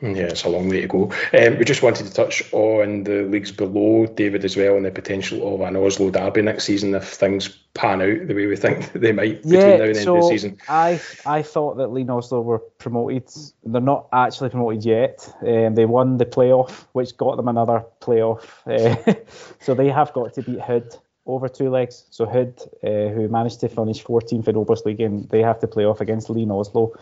Yeah, 0.00 0.28
it's 0.28 0.44
a 0.44 0.48
long 0.48 0.68
way 0.68 0.82
to 0.82 0.86
go. 0.86 1.04
Um, 1.32 1.58
we 1.58 1.64
just 1.64 1.82
wanted 1.82 2.06
to 2.06 2.12
touch 2.12 2.42
on 2.52 3.04
the 3.04 3.22
leagues 3.22 3.50
below, 3.50 4.06
David, 4.06 4.44
as 4.44 4.56
well, 4.56 4.76
and 4.76 4.84
the 4.84 4.90
potential 4.90 5.54
of 5.54 5.60
an 5.62 5.76
Oslo 5.76 6.10
derby 6.10 6.42
next 6.42 6.64
season 6.64 6.94
if 6.94 7.08
things 7.08 7.48
pan 7.74 8.02
out 8.02 8.28
the 8.28 8.34
way 8.34 8.46
we 8.46 8.54
think 8.54 8.92
they 8.92 9.12
might 9.12 9.42
between 9.42 9.60
yeah, 9.60 9.76
now 9.76 9.84
and 9.84 9.94
the 9.94 10.00
so 10.00 10.14
end 10.14 10.18
of 10.18 10.24
the 10.24 10.28
season. 10.28 10.58
I 10.68 11.00
I 11.26 11.42
thought 11.42 11.78
that 11.78 11.88
Lyn 11.88 12.10
Oslo 12.10 12.42
were 12.42 12.58
promoted. 12.58 13.28
They're 13.64 13.80
not 13.80 14.08
actually 14.12 14.50
promoted 14.50 14.84
yet. 14.84 15.34
Um, 15.40 15.74
they 15.74 15.86
won 15.86 16.18
the 16.18 16.26
playoff, 16.26 16.86
which 16.92 17.16
got 17.16 17.36
them 17.36 17.48
another 17.48 17.84
playoff. 18.00 18.44
Uh, 18.68 19.14
so 19.60 19.74
they 19.74 19.88
have 19.88 20.12
got 20.12 20.34
to 20.34 20.42
beat 20.42 20.58
Hødd 20.58 20.98
over 21.26 21.48
two 21.48 21.70
legs. 21.70 22.04
So 22.10 22.26
Hødd, 22.26 22.68
uh, 22.84 23.12
who 23.14 23.28
managed 23.28 23.60
to 23.60 23.68
finish 23.68 24.04
14th 24.04 24.46
in 24.46 24.54
Obosligaen, 24.54 25.28
they 25.30 25.42
have 25.42 25.58
to 25.60 25.66
play 25.66 25.84
off 25.84 26.00
against 26.00 26.28
Lyn 26.28 26.50
Oslo 26.50 26.92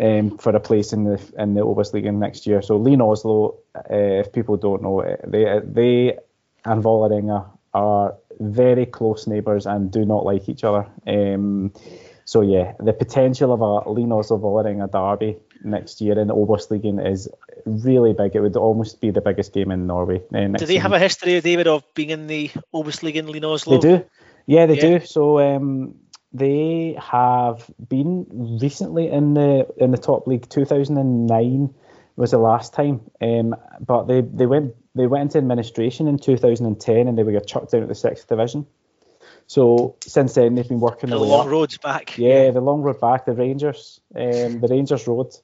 um, 0.00 0.38
for 0.38 0.54
a 0.54 0.60
place 0.60 0.92
in 0.92 1.04
the 1.04 1.20
in 1.38 1.54
the 1.54 1.62
Obosligaen 1.62 2.18
next 2.18 2.46
year. 2.46 2.62
So 2.62 2.76
Lyn 2.76 3.00
Oslo, 3.00 3.58
uh, 3.74 4.20
if 4.22 4.32
people 4.32 4.56
don't 4.56 4.82
know, 4.82 5.02
they 5.26 5.60
they 5.64 6.18
and 6.64 6.82
Vålerenga 6.82 7.46
are 7.72 8.14
very 8.40 8.86
close 8.86 9.26
neighbours 9.26 9.66
and 9.66 9.90
do 9.90 10.04
not 10.04 10.24
like 10.24 10.48
each 10.48 10.64
other. 10.64 10.86
Um, 11.06 11.72
so 12.24 12.42
yeah, 12.42 12.74
the 12.78 12.92
potential 12.92 13.52
of 13.52 13.60
a 13.60 13.90
Lyn 13.90 14.12
Oslo 14.12 14.38
Vålerenga 14.38 14.90
derby 14.90 15.38
next 15.64 16.00
year 16.00 16.18
in 16.18 16.28
the 16.28 16.34
Obosligaen 16.34 17.04
is 17.04 17.28
really 17.66 18.12
big. 18.12 18.34
It 18.34 18.40
would 18.40 18.56
almost 18.56 19.00
be 19.00 19.10
the 19.10 19.20
biggest 19.20 19.52
game 19.52 19.70
in 19.70 19.86
Norway. 19.86 20.22
Uh, 20.32 20.46
do 20.46 20.52
they 20.52 20.66
season. 20.66 20.82
have 20.82 20.92
a 20.92 20.98
history, 20.98 21.40
David, 21.40 21.66
of 21.66 21.82
being 21.94 22.10
in 22.10 22.26
the 22.26 22.50
Obosligaen 22.74 23.28
Lyn 23.28 23.44
Oslo? 23.44 23.78
They 23.78 23.88
do. 23.96 24.04
Yeah, 24.46 24.66
they 24.66 24.76
yeah. 24.76 24.98
do. 24.98 25.06
So 25.06 25.38
um, 25.38 25.94
they 26.32 26.96
have 27.00 27.68
been 27.88 28.26
recently 28.60 29.08
in 29.10 29.34
the 29.34 29.66
in 29.76 29.90
the 29.90 29.98
top 29.98 30.26
league. 30.26 30.48
2009 30.48 31.74
was 32.16 32.30
the 32.30 32.38
last 32.38 32.74
time, 32.74 33.00
um, 33.20 33.56
but 33.80 34.04
they, 34.04 34.20
they 34.20 34.46
went 34.46 34.74
they 34.94 35.06
went 35.06 35.22
into 35.22 35.38
administration 35.38 36.06
in 36.06 36.18
2010 36.18 37.08
and 37.08 37.18
they 37.18 37.22
were 37.22 37.40
chucked 37.40 37.72
down 37.72 37.82
at 37.82 37.88
the 37.88 37.94
sixth 37.94 38.28
division. 38.28 38.66
So 39.46 39.96
since 40.06 40.34
then 40.34 40.54
they've 40.54 40.68
been 40.68 40.80
working 40.80 41.10
the 41.10 41.18
long 41.18 41.46
up. 41.46 41.52
roads 41.52 41.78
back. 41.78 42.16
Yeah, 42.16 42.50
the 42.52 42.60
long 42.60 42.82
road 42.82 43.00
back. 43.00 43.24
The 43.24 43.32
Rangers, 43.32 44.00
um, 44.14 44.60
the 44.60 44.68
Rangers 44.70 45.08
road 45.08 45.34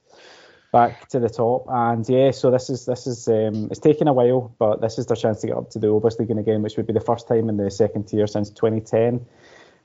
back 0.71 1.09
to 1.09 1.19
the 1.19 1.29
top. 1.29 1.65
And 1.67 2.07
yeah, 2.07 2.31
so 2.31 2.49
this 2.49 2.69
is 2.69 2.85
this 2.85 3.07
is 3.07 3.27
um, 3.27 3.67
it's 3.71 3.81
taken 3.81 4.07
a 4.07 4.13
while, 4.13 4.55
but 4.57 4.79
this 4.79 4.97
is 4.97 5.07
their 5.07 5.17
chance 5.17 5.41
to 5.41 5.47
get 5.47 5.57
up 5.57 5.69
to 5.71 5.79
the 5.79 5.87
Obosliga 5.87 6.39
again, 6.39 6.61
which 6.61 6.77
would 6.77 6.87
be 6.87 6.93
the 6.93 7.01
first 7.01 7.27
time 7.27 7.49
in 7.49 7.57
the 7.57 7.69
second 7.69 8.07
tier 8.07 8.27
since 8.27 8.49
2010 8.51 9.25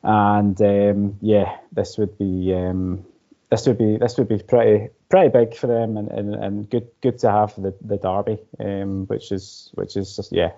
and 0.03 0.61
um, 0.61 1.19
yeah, 1.21 1.59
this 1.71 1.99
would 1.99 2.19
be 2.19 2.53
um, 2.55 3.05
this 3.51 3.67
would 3.67 3.79
be 3.79 3.99
this 3.99 4.19
would 4.19 4.29
be 4.29 4.39
pretty 4.39 4.89
pretty 5.09 5.29
big 5.29 5.55
for 5.55 5.67
them, 5.67 5.97
and, 5.97 6.09
and, 6.09 6.35
and 6.35 6.71
good 6.71 6.89
good 7.01 7.19
to 7.21 7.31
have 7.31 7.55
the 7.57 7.75
the 7.81 7.99
derby, 7.99 8.39
um, 8.59 9.07
which 9.07 9.31
is 9.31 9.71
which 9.75 9.97
is 9.97 10.17
just 10.17 10.33
yeah, 10.33 10.53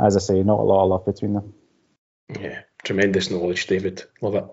as 0.00 0.16
I 0.16 0.20
say, 0.20 0.42
not 0.42 0.60
a 0.60 0.62
lot 0.62 0.84
of 0.84 0.90
love 0.90 1.06
between 1.06 1.34
them. 1.34 1.54
Yeah, 2.40 2.62
tremendous 2.82 3.30
knowledge, 3.30 3.66
David. 3.66 4.02
Love 4.20 4.34
it. 4.34 4.44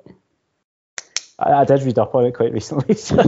I, 1.39 1.53
I 1.53 1.65
did 1.65 1.81
read 1.83 1.99
up 1.99 2.15
on 2.15 2.25
it 2.25 2.33
quite 2.33 2.53
recently. 2.53 2.95
So. 2.95 3.19
uh, 3.19 3.23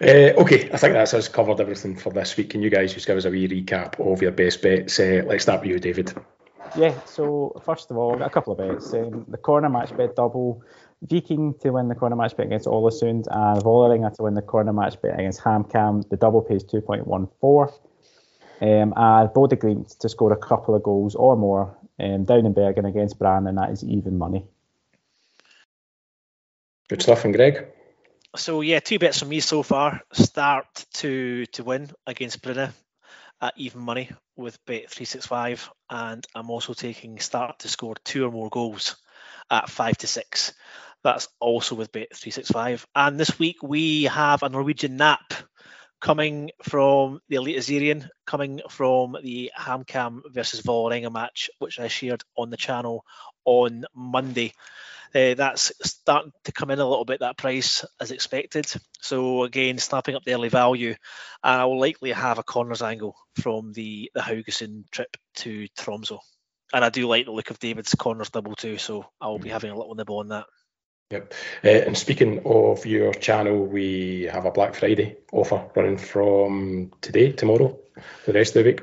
okay, 0.00 0.70
I 0.72 0.76
think 0.76 0.92
that's 0.92 1.14
us 1.14 1.28
covered 1.28 1.60
everything 1.60 1.96
for 1.96 2.12
this 2.12 2.36
week. 2.36 2.50
Can 2.50 2.62
you 2.62 2.70
guys 2.70 2.94
just 2.94 3.06
give 3.06 3.16
us 3.16 3.24
a 3.24 3.30
wee 3.30 3.48
recap 3.48 4.00
of 4.00 4.22
your 4.22 4.30
best 4.30 4.62
bets? 4.62 5.00
Uh, 5.00 5.22
let's 5.26 5.42
start 5.42 5.62
with 5.62 5.70
you, 5.70 5.78
David. 5.78 6.14
Yeah, 6.76 6.94
so 7.06 7.58
first 7.64 7.90
of 7.90 7.96
all, 7.96 8.22
a 8.22 8.28
couple 8.28 8.52
of 8.52 8.58
bets. 8.58 8.92
Um, 8.92 9.24
the 9.28 9.38
corner 9.38 9.70
match 9.70 9.96
bet 9.96 10.14
double, 10.14 10.62
Viking 11.00 11.54
to 11.60 11.70
win 11.70 11.88
the 11.88 11.94
corner 11.94 12.16
match 12.16 12.36
bet 12.36 12.46
against 12.46 12.66
Ålesund, 12.66 13.26
and 13.30 13.62
Vålerenga 13.62 14.14
to 14.16 14.24
win 14.24 14.34
the 14.34 14.42
corner 14.42 14.74
match 14.74 15.00
bet 15.00 15.18
against 15.18 15.40
HamKam. 15.40 16.06
The 16.10 16.18
double 16.18 16.42
pays 16.42 16.64
2.14. 16.64 17.72
Um, 18.60 18.92
and 18.96 19.30
Bodø/Glimt 19.30 19.98
to 19.98 20.08
score 20.08 20.32
a 20.32 20.36
couple 20.36 20.74
of 20.74 20.82
goals 20.82 21.14
or 21.14 21.36
more 21.36 21.76
um, 21.98 22.24
down 22.26 22.44
in 22.44 22.52
Bergen 22.52 22.84
against 22.84 23.18
Brann, 23.18 23.46
and 23.46 23.56
that 23.56 23.70
is 23.70 23.82
even 23.82 24.18
money. 24.18 24.44
Good 26.88 27.02
stuff, 27.02 27.24
and 27.24 27.34
Greg. 27.34 27.68
So 28.36 28.60
yeah, 28.60 28.80
two 28.80 28.98
bets 28.98 29.20
from 29.20 29.30
me 29.30 29.40
so 29.40 29.62
far. 29.62 30.02
Start 30.12 30.66
to 30.94 31.46
to 31.46 31.64
win 31.64 31.90
against 32.06 32.42
Bryne 32.42 32.72
at 33.40 33.54
even 33.56 33.80
money 33.80 34.10
with 34.36 34.64
Bet365, 34.66 35.68
and 35.90 36.26
I'm 36.34 36.50
also 36.50 36.74
taking 36.74 37.18
Start 37.18 37.60
to 37.60 37.68
score 37.68 37.94
two 38.04 38.26
or 38.26 38.30
more 38.30 38.50
goals 38.50 38.96
at 39.50 39.70
five 39.70 39.96
to 39.98 40.06
six. 40.06 40.52
That's 41.02 41.28
also 41.40 41.74
with 41.74 41.92
Bet365. 41.92 42.84
And 42.94 43.18
this 43.18 43.38
week 43.38 43.62
we 43.62 44.04
have 44.04 44.42
a 44.42 44.48
Norwegian 44.48 44.96
nap 44.96 45.32
coming 46.06 46.52
from 46.62 47.18
the 47.28 47.34
Eliteserien, 47.34 48.08
coming 48.24 48.60
from 48.70 49.16
the 49.24 49.50
HamKam 49.58 50.20
versus 50.32 50.62
Vålerenga 50.62 51.12
match, 51.12 51.50
which 51.58 51.80
I 51.80 51.88
shared 51.88 52.22
on 52.36 52.48
the 52.48 52.56
channel 52.56 53.04
on 53.44 53.84
Monday. 53.92 54.52
Uh, 55.12 55.34
that's 55.34 55.72
starting 55.82 56.30
to 56.44 56.52
come 56.52 56.70
in 56.70 56.78
a 56.78 56.88
little 56.88 57.04
bit, 57.04 57.18
that 57.20 57.36
price 57.36 57.84
as 58.00 58.12
expected. 58.12 58.72
So 59.00 59.42
again, 59.42 59.78
snapping 59.78 60.14
up 60.14 60.22
the 60.22 60.34
early 60.34 60.48
value. 60.48 60.94
And 61.42 61.60
I 61.60 61.64
will 61.64 61.80
likely 61.80 62.12
have 62.12 62.38
a 62.38 62.44
corners 62.44 62.82
angle 62.82 63.16
from 63.42 63.72
the, 63.72 64.08
the 64.14 64.20
Haugesund 64.20 64.88
trip 64.92 65.16
to 65.38 65.66
Tromso. 65.76 66.20
And 66.72 66.84
I 66.84 66.90
do 66.90 67.08
like 67.08 67.24
the 67.24 67.32
look 67.32 67.50
of 67.50 67.58
David's 67.58 67.96
corners 67.96 68.30
double 68.30 68.54
too, 68.54 68.78
so 68.78 69.06
I 69.20 69.26
will 69.26 69.40
be 69.40 69.48
having 69.48 69.72
a 69.72 69.76
little 69.76 69.96
nibble 69.96 70.18
on 70.18 70.28
that. 70.28 70.46
Yep. 71.10 71.34
Uh, 71.64 71.68
and 71.68 71.96
speaking 71.96 72.42
of 72.44 72.84
your 72.84 73.14
channel, 73.14 73.64
we 73.64 74.28
have 74.32 74.44
a 74.44 74.50
Black 74.50 74.74
Friday 74.74 75.16
offer 75.30 75.70
running 75.76 75.98
from 75.98 76.90
today, 77.00 77.30
tomorrow, 77.30 77.78
the 78.24 78.32
rest 78.32 78.56
of 78.56 78.64
the 78.64 78.70
week. 78.70 78.80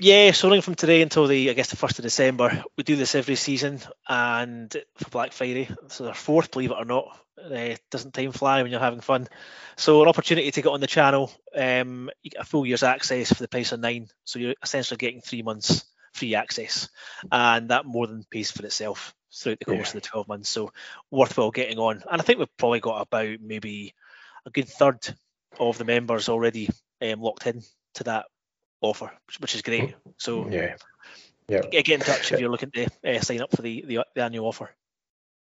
Yeah, 0.00 0.30
so 0.30 0.48
running 0.48 0.62
from 0.62 0.76
today 0.76 1.02
until 1.02 1.26
the 1.26 1.50
I 1.50 1.52
guess 1.52 1.68
the 1.68 1.76
first 1.76 1.98
of 1.98 2.04
December, 2.04 2.64
we 2.76 2.84
do 2.84 2.96
this 2.96 3.14
every 3.14 3.34
season, 3.34 3.80
and 4.08 4.74
for 4.96 5.10
Black 5.10 5.32
Friday, 5.32 5.68
so 5.88 6.08
our 6.08 6.14
fourth, 6.14 6.50
believe 6.52 6.70
it 6.70 6.78
or 6.78 6.86
not. 6.86 7.18
Uh, 7.38 7.76
doesn't 7.90 8.14
time 8.14 8.32
fly 8.32 8.62
when 8.62 8.70
you're 8.70 8.80
having 8.80 9.00
fun? 9.00 9.28
So 9.76 10.00
an 10.00 10.08
opportunity 10.08 10.50
to 10.50 10.62
get 10.62 10.72
on 10.72 10.80
the 10.80 10.86
channel, 10.86 11.30
um, 11.54 12.08
you 12.22 12.30
get 12.30 12.40
a 12.40 12.44
full 12.44 12.64
year's 12.64 12.82
access 12.82 13.30
for 13.30 13.42
the 13.42 13.48
price 13.48 13.72
of 13.72 13.80
nine. 13.80 14.08
So 14.24 14.38
you're 14.38 14.54
essentially 14.62 14.96
getting 14.96 15.20
three 15.20 15.42
months 15.42 15.84
free 16.14 16.34
access, 16.34 16.88
and 17.30 17.68
that 17.68 17.84
more 17.84 18.06
than 18.06 18.24
pays 18.30 18.50
for 18.50 18.64
itself 18.64 19.14
throughout 19.34 19.58
the 19.58 19.64
course 19.64 19.94
yeah. 19.94 19.98
of 19.98 20.02
the 20.02 20.08
12 20.08 20.28
months. 20.28 20.48
So 20.48 20.72
worthwhile 21.10 21.50
getting 21.50 21.78
on, 21.78 22.02
and 22.10 22.20
I 22.20 22.24
think 22.24 22.38
we've 22.38 22.56
probably 22.56 22.80
got 22.80 23.00
about 23.00 23.38
maybe 23.40 23.94
a 24.46 24.50
good 24.50 24.68
third 24.68 24.98
of 25.58 25.78
the 25.78 25.84
members 25.84 26.28
already 26.28 26.68
um, 27.00 27.20
locked 27.20 27.46
in 27.46 27.62
to 27.94 28.04
that 28.04 28.26
offer, 28.80 29.10
which 29.38 29.54
is 29.54 29.62
great. 29.62 29.94
So 30.18 30.48
yeah, 30.48 30.76
yeah. 31.48 31.62
Get, 31.70 31.88
in 31.88 32.00
touch 32.00 32.32
if 32.32 32.40
you're 32.40 32.50
looking 32.50 32.70
to 32.72 32.86
uh, 33.04 33.20
sign 33.20 33.40
up 33.40 33.54
for 33.54 33.62
the, 33.62 33.84
the, 33.86 34.04
the 34.14 34.22
annual 34.22 34.46
offer. 34.46 34.74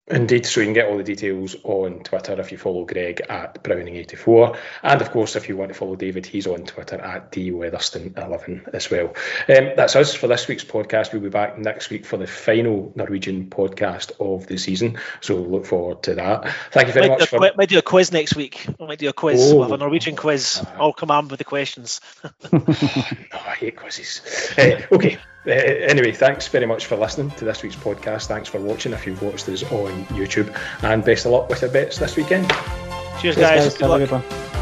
Indeed, 0.09 0.45
so 0.45 0.61
you 0.61 0.67
can 0.67 0.73
get 0.73 0.87
all 0.87 0.95
the 0.95 1.03
details 1.03 1.57
on 1.63 1.99
Twitter 1.99 2.39
if 2.39 2.53
you 2.53 2.57
follow 2.57 2.85
Greg 2.85 3.21
at 3.27 3.61
Browning84. 3.61 4.57
And 4.81 5.01
of 5.01 5.11
course, 5.11 5.35
if 5.35 5.49
you 5.49 5.57
want 5.57 5.69
to 5.69 5.77
follow 5.77 5.97
David, 5.97 6.25
he's 6.25 6.47
on 6.47 6.63
Twitter 6.63 6.95
at 6.95 7.33
dweatherston11 7.33 8.73
as 8.73 8.89
well. 8.89 9.07
Um, 9.49 9.71
that's 9.75 9.97
us 9.97 10.13
for 10.13 10.27
this 10.27 10.47
week's 10.47 10.63
podcast. 10.63 11.11
We'll 11.11 11.21
be 11.21 11.29
back 11.29 11.57
next 11.57 11.89
week 11.89 12.05
for 12.05 12.15
the 12.15 12.25
final 12.25 12.93
Norwegian 12.95 13.49
podcast 13.49 14.13
of 14.21 14.47
the 14.47 14.57
season. 14.57 14.97
So 15.19 15.35
look 15.35 15.65
forward 15.65 16.03
to 16.03 16.15
that. 16.15 16.53
Thank 16.71 16.87
you 16.87 16.93
very 16.93 17.09
might 17.09 17.19
much. 17.19 17.29
Do, 17.29 17.37
for... 17.37 17.51
Might 17.57 17.67
do 17.67 17.77
a 17.77 17.81
quiz 17.81 18.13
next 18.13 18.33
week. 18.33 18.65
I 18.79 18.85
might 18.85 18.99
do 18.99 19.09
a 19.09 19.13
quiz. 19.13 19.51
Oh, 19.51 19.55
we'll 19.55 19.63
have 19.63 19.73
a 19.73 19.77
Norwegian 19.77 20.15
quiz. 20.15 20.63
Uh, 20.65 20.75
I'll 20.79 20.93
come 20.93 21.11
armed 21.11 21.31
with 21.31 21.39
the 21.39 21.43
questions. 21.43 21.99
no, 22.53 22.63
I 22.65 23.55
hate 23.59 23.75
quizzes. 23.75 24.21
Uh, 24.57 24.83
okay. 24.93 25.17
Uh, 25.45 25.51
anyway, 25.51 26.11
thanks 26.11 26.47
very 26.47 26.65
much 26.65 26.85
for 26.85 26.95
listening 26.95 27.31
to 27.31 27.45
this 27.45 27.63
week's 27.63 27.75
podcast. 27.75 28.27
Thanks 28.27 28.49
for 28.49 28.59
watching 28.59 28.93
if 28.93 29.05
you've 29.05 29.21
watched 29.21 29.47
us 29.49 29.63
on 29.63 30.05
YouTube. 30.07 30.55
And 30.83 31.03
best 31.03 31.25
of 31.25 31.31
luck 31.31 31.49
with 31.49 31.61
your 31.61 31.71
bets 31.71 31.97
this 31.97 32.15
weekend. 32.15 32.49
Cheers, 33.21 33.35
guys. 33.35 33.75
guys. 33.75 33.77
Good 33.77 34.09
luck. 34.11 34.56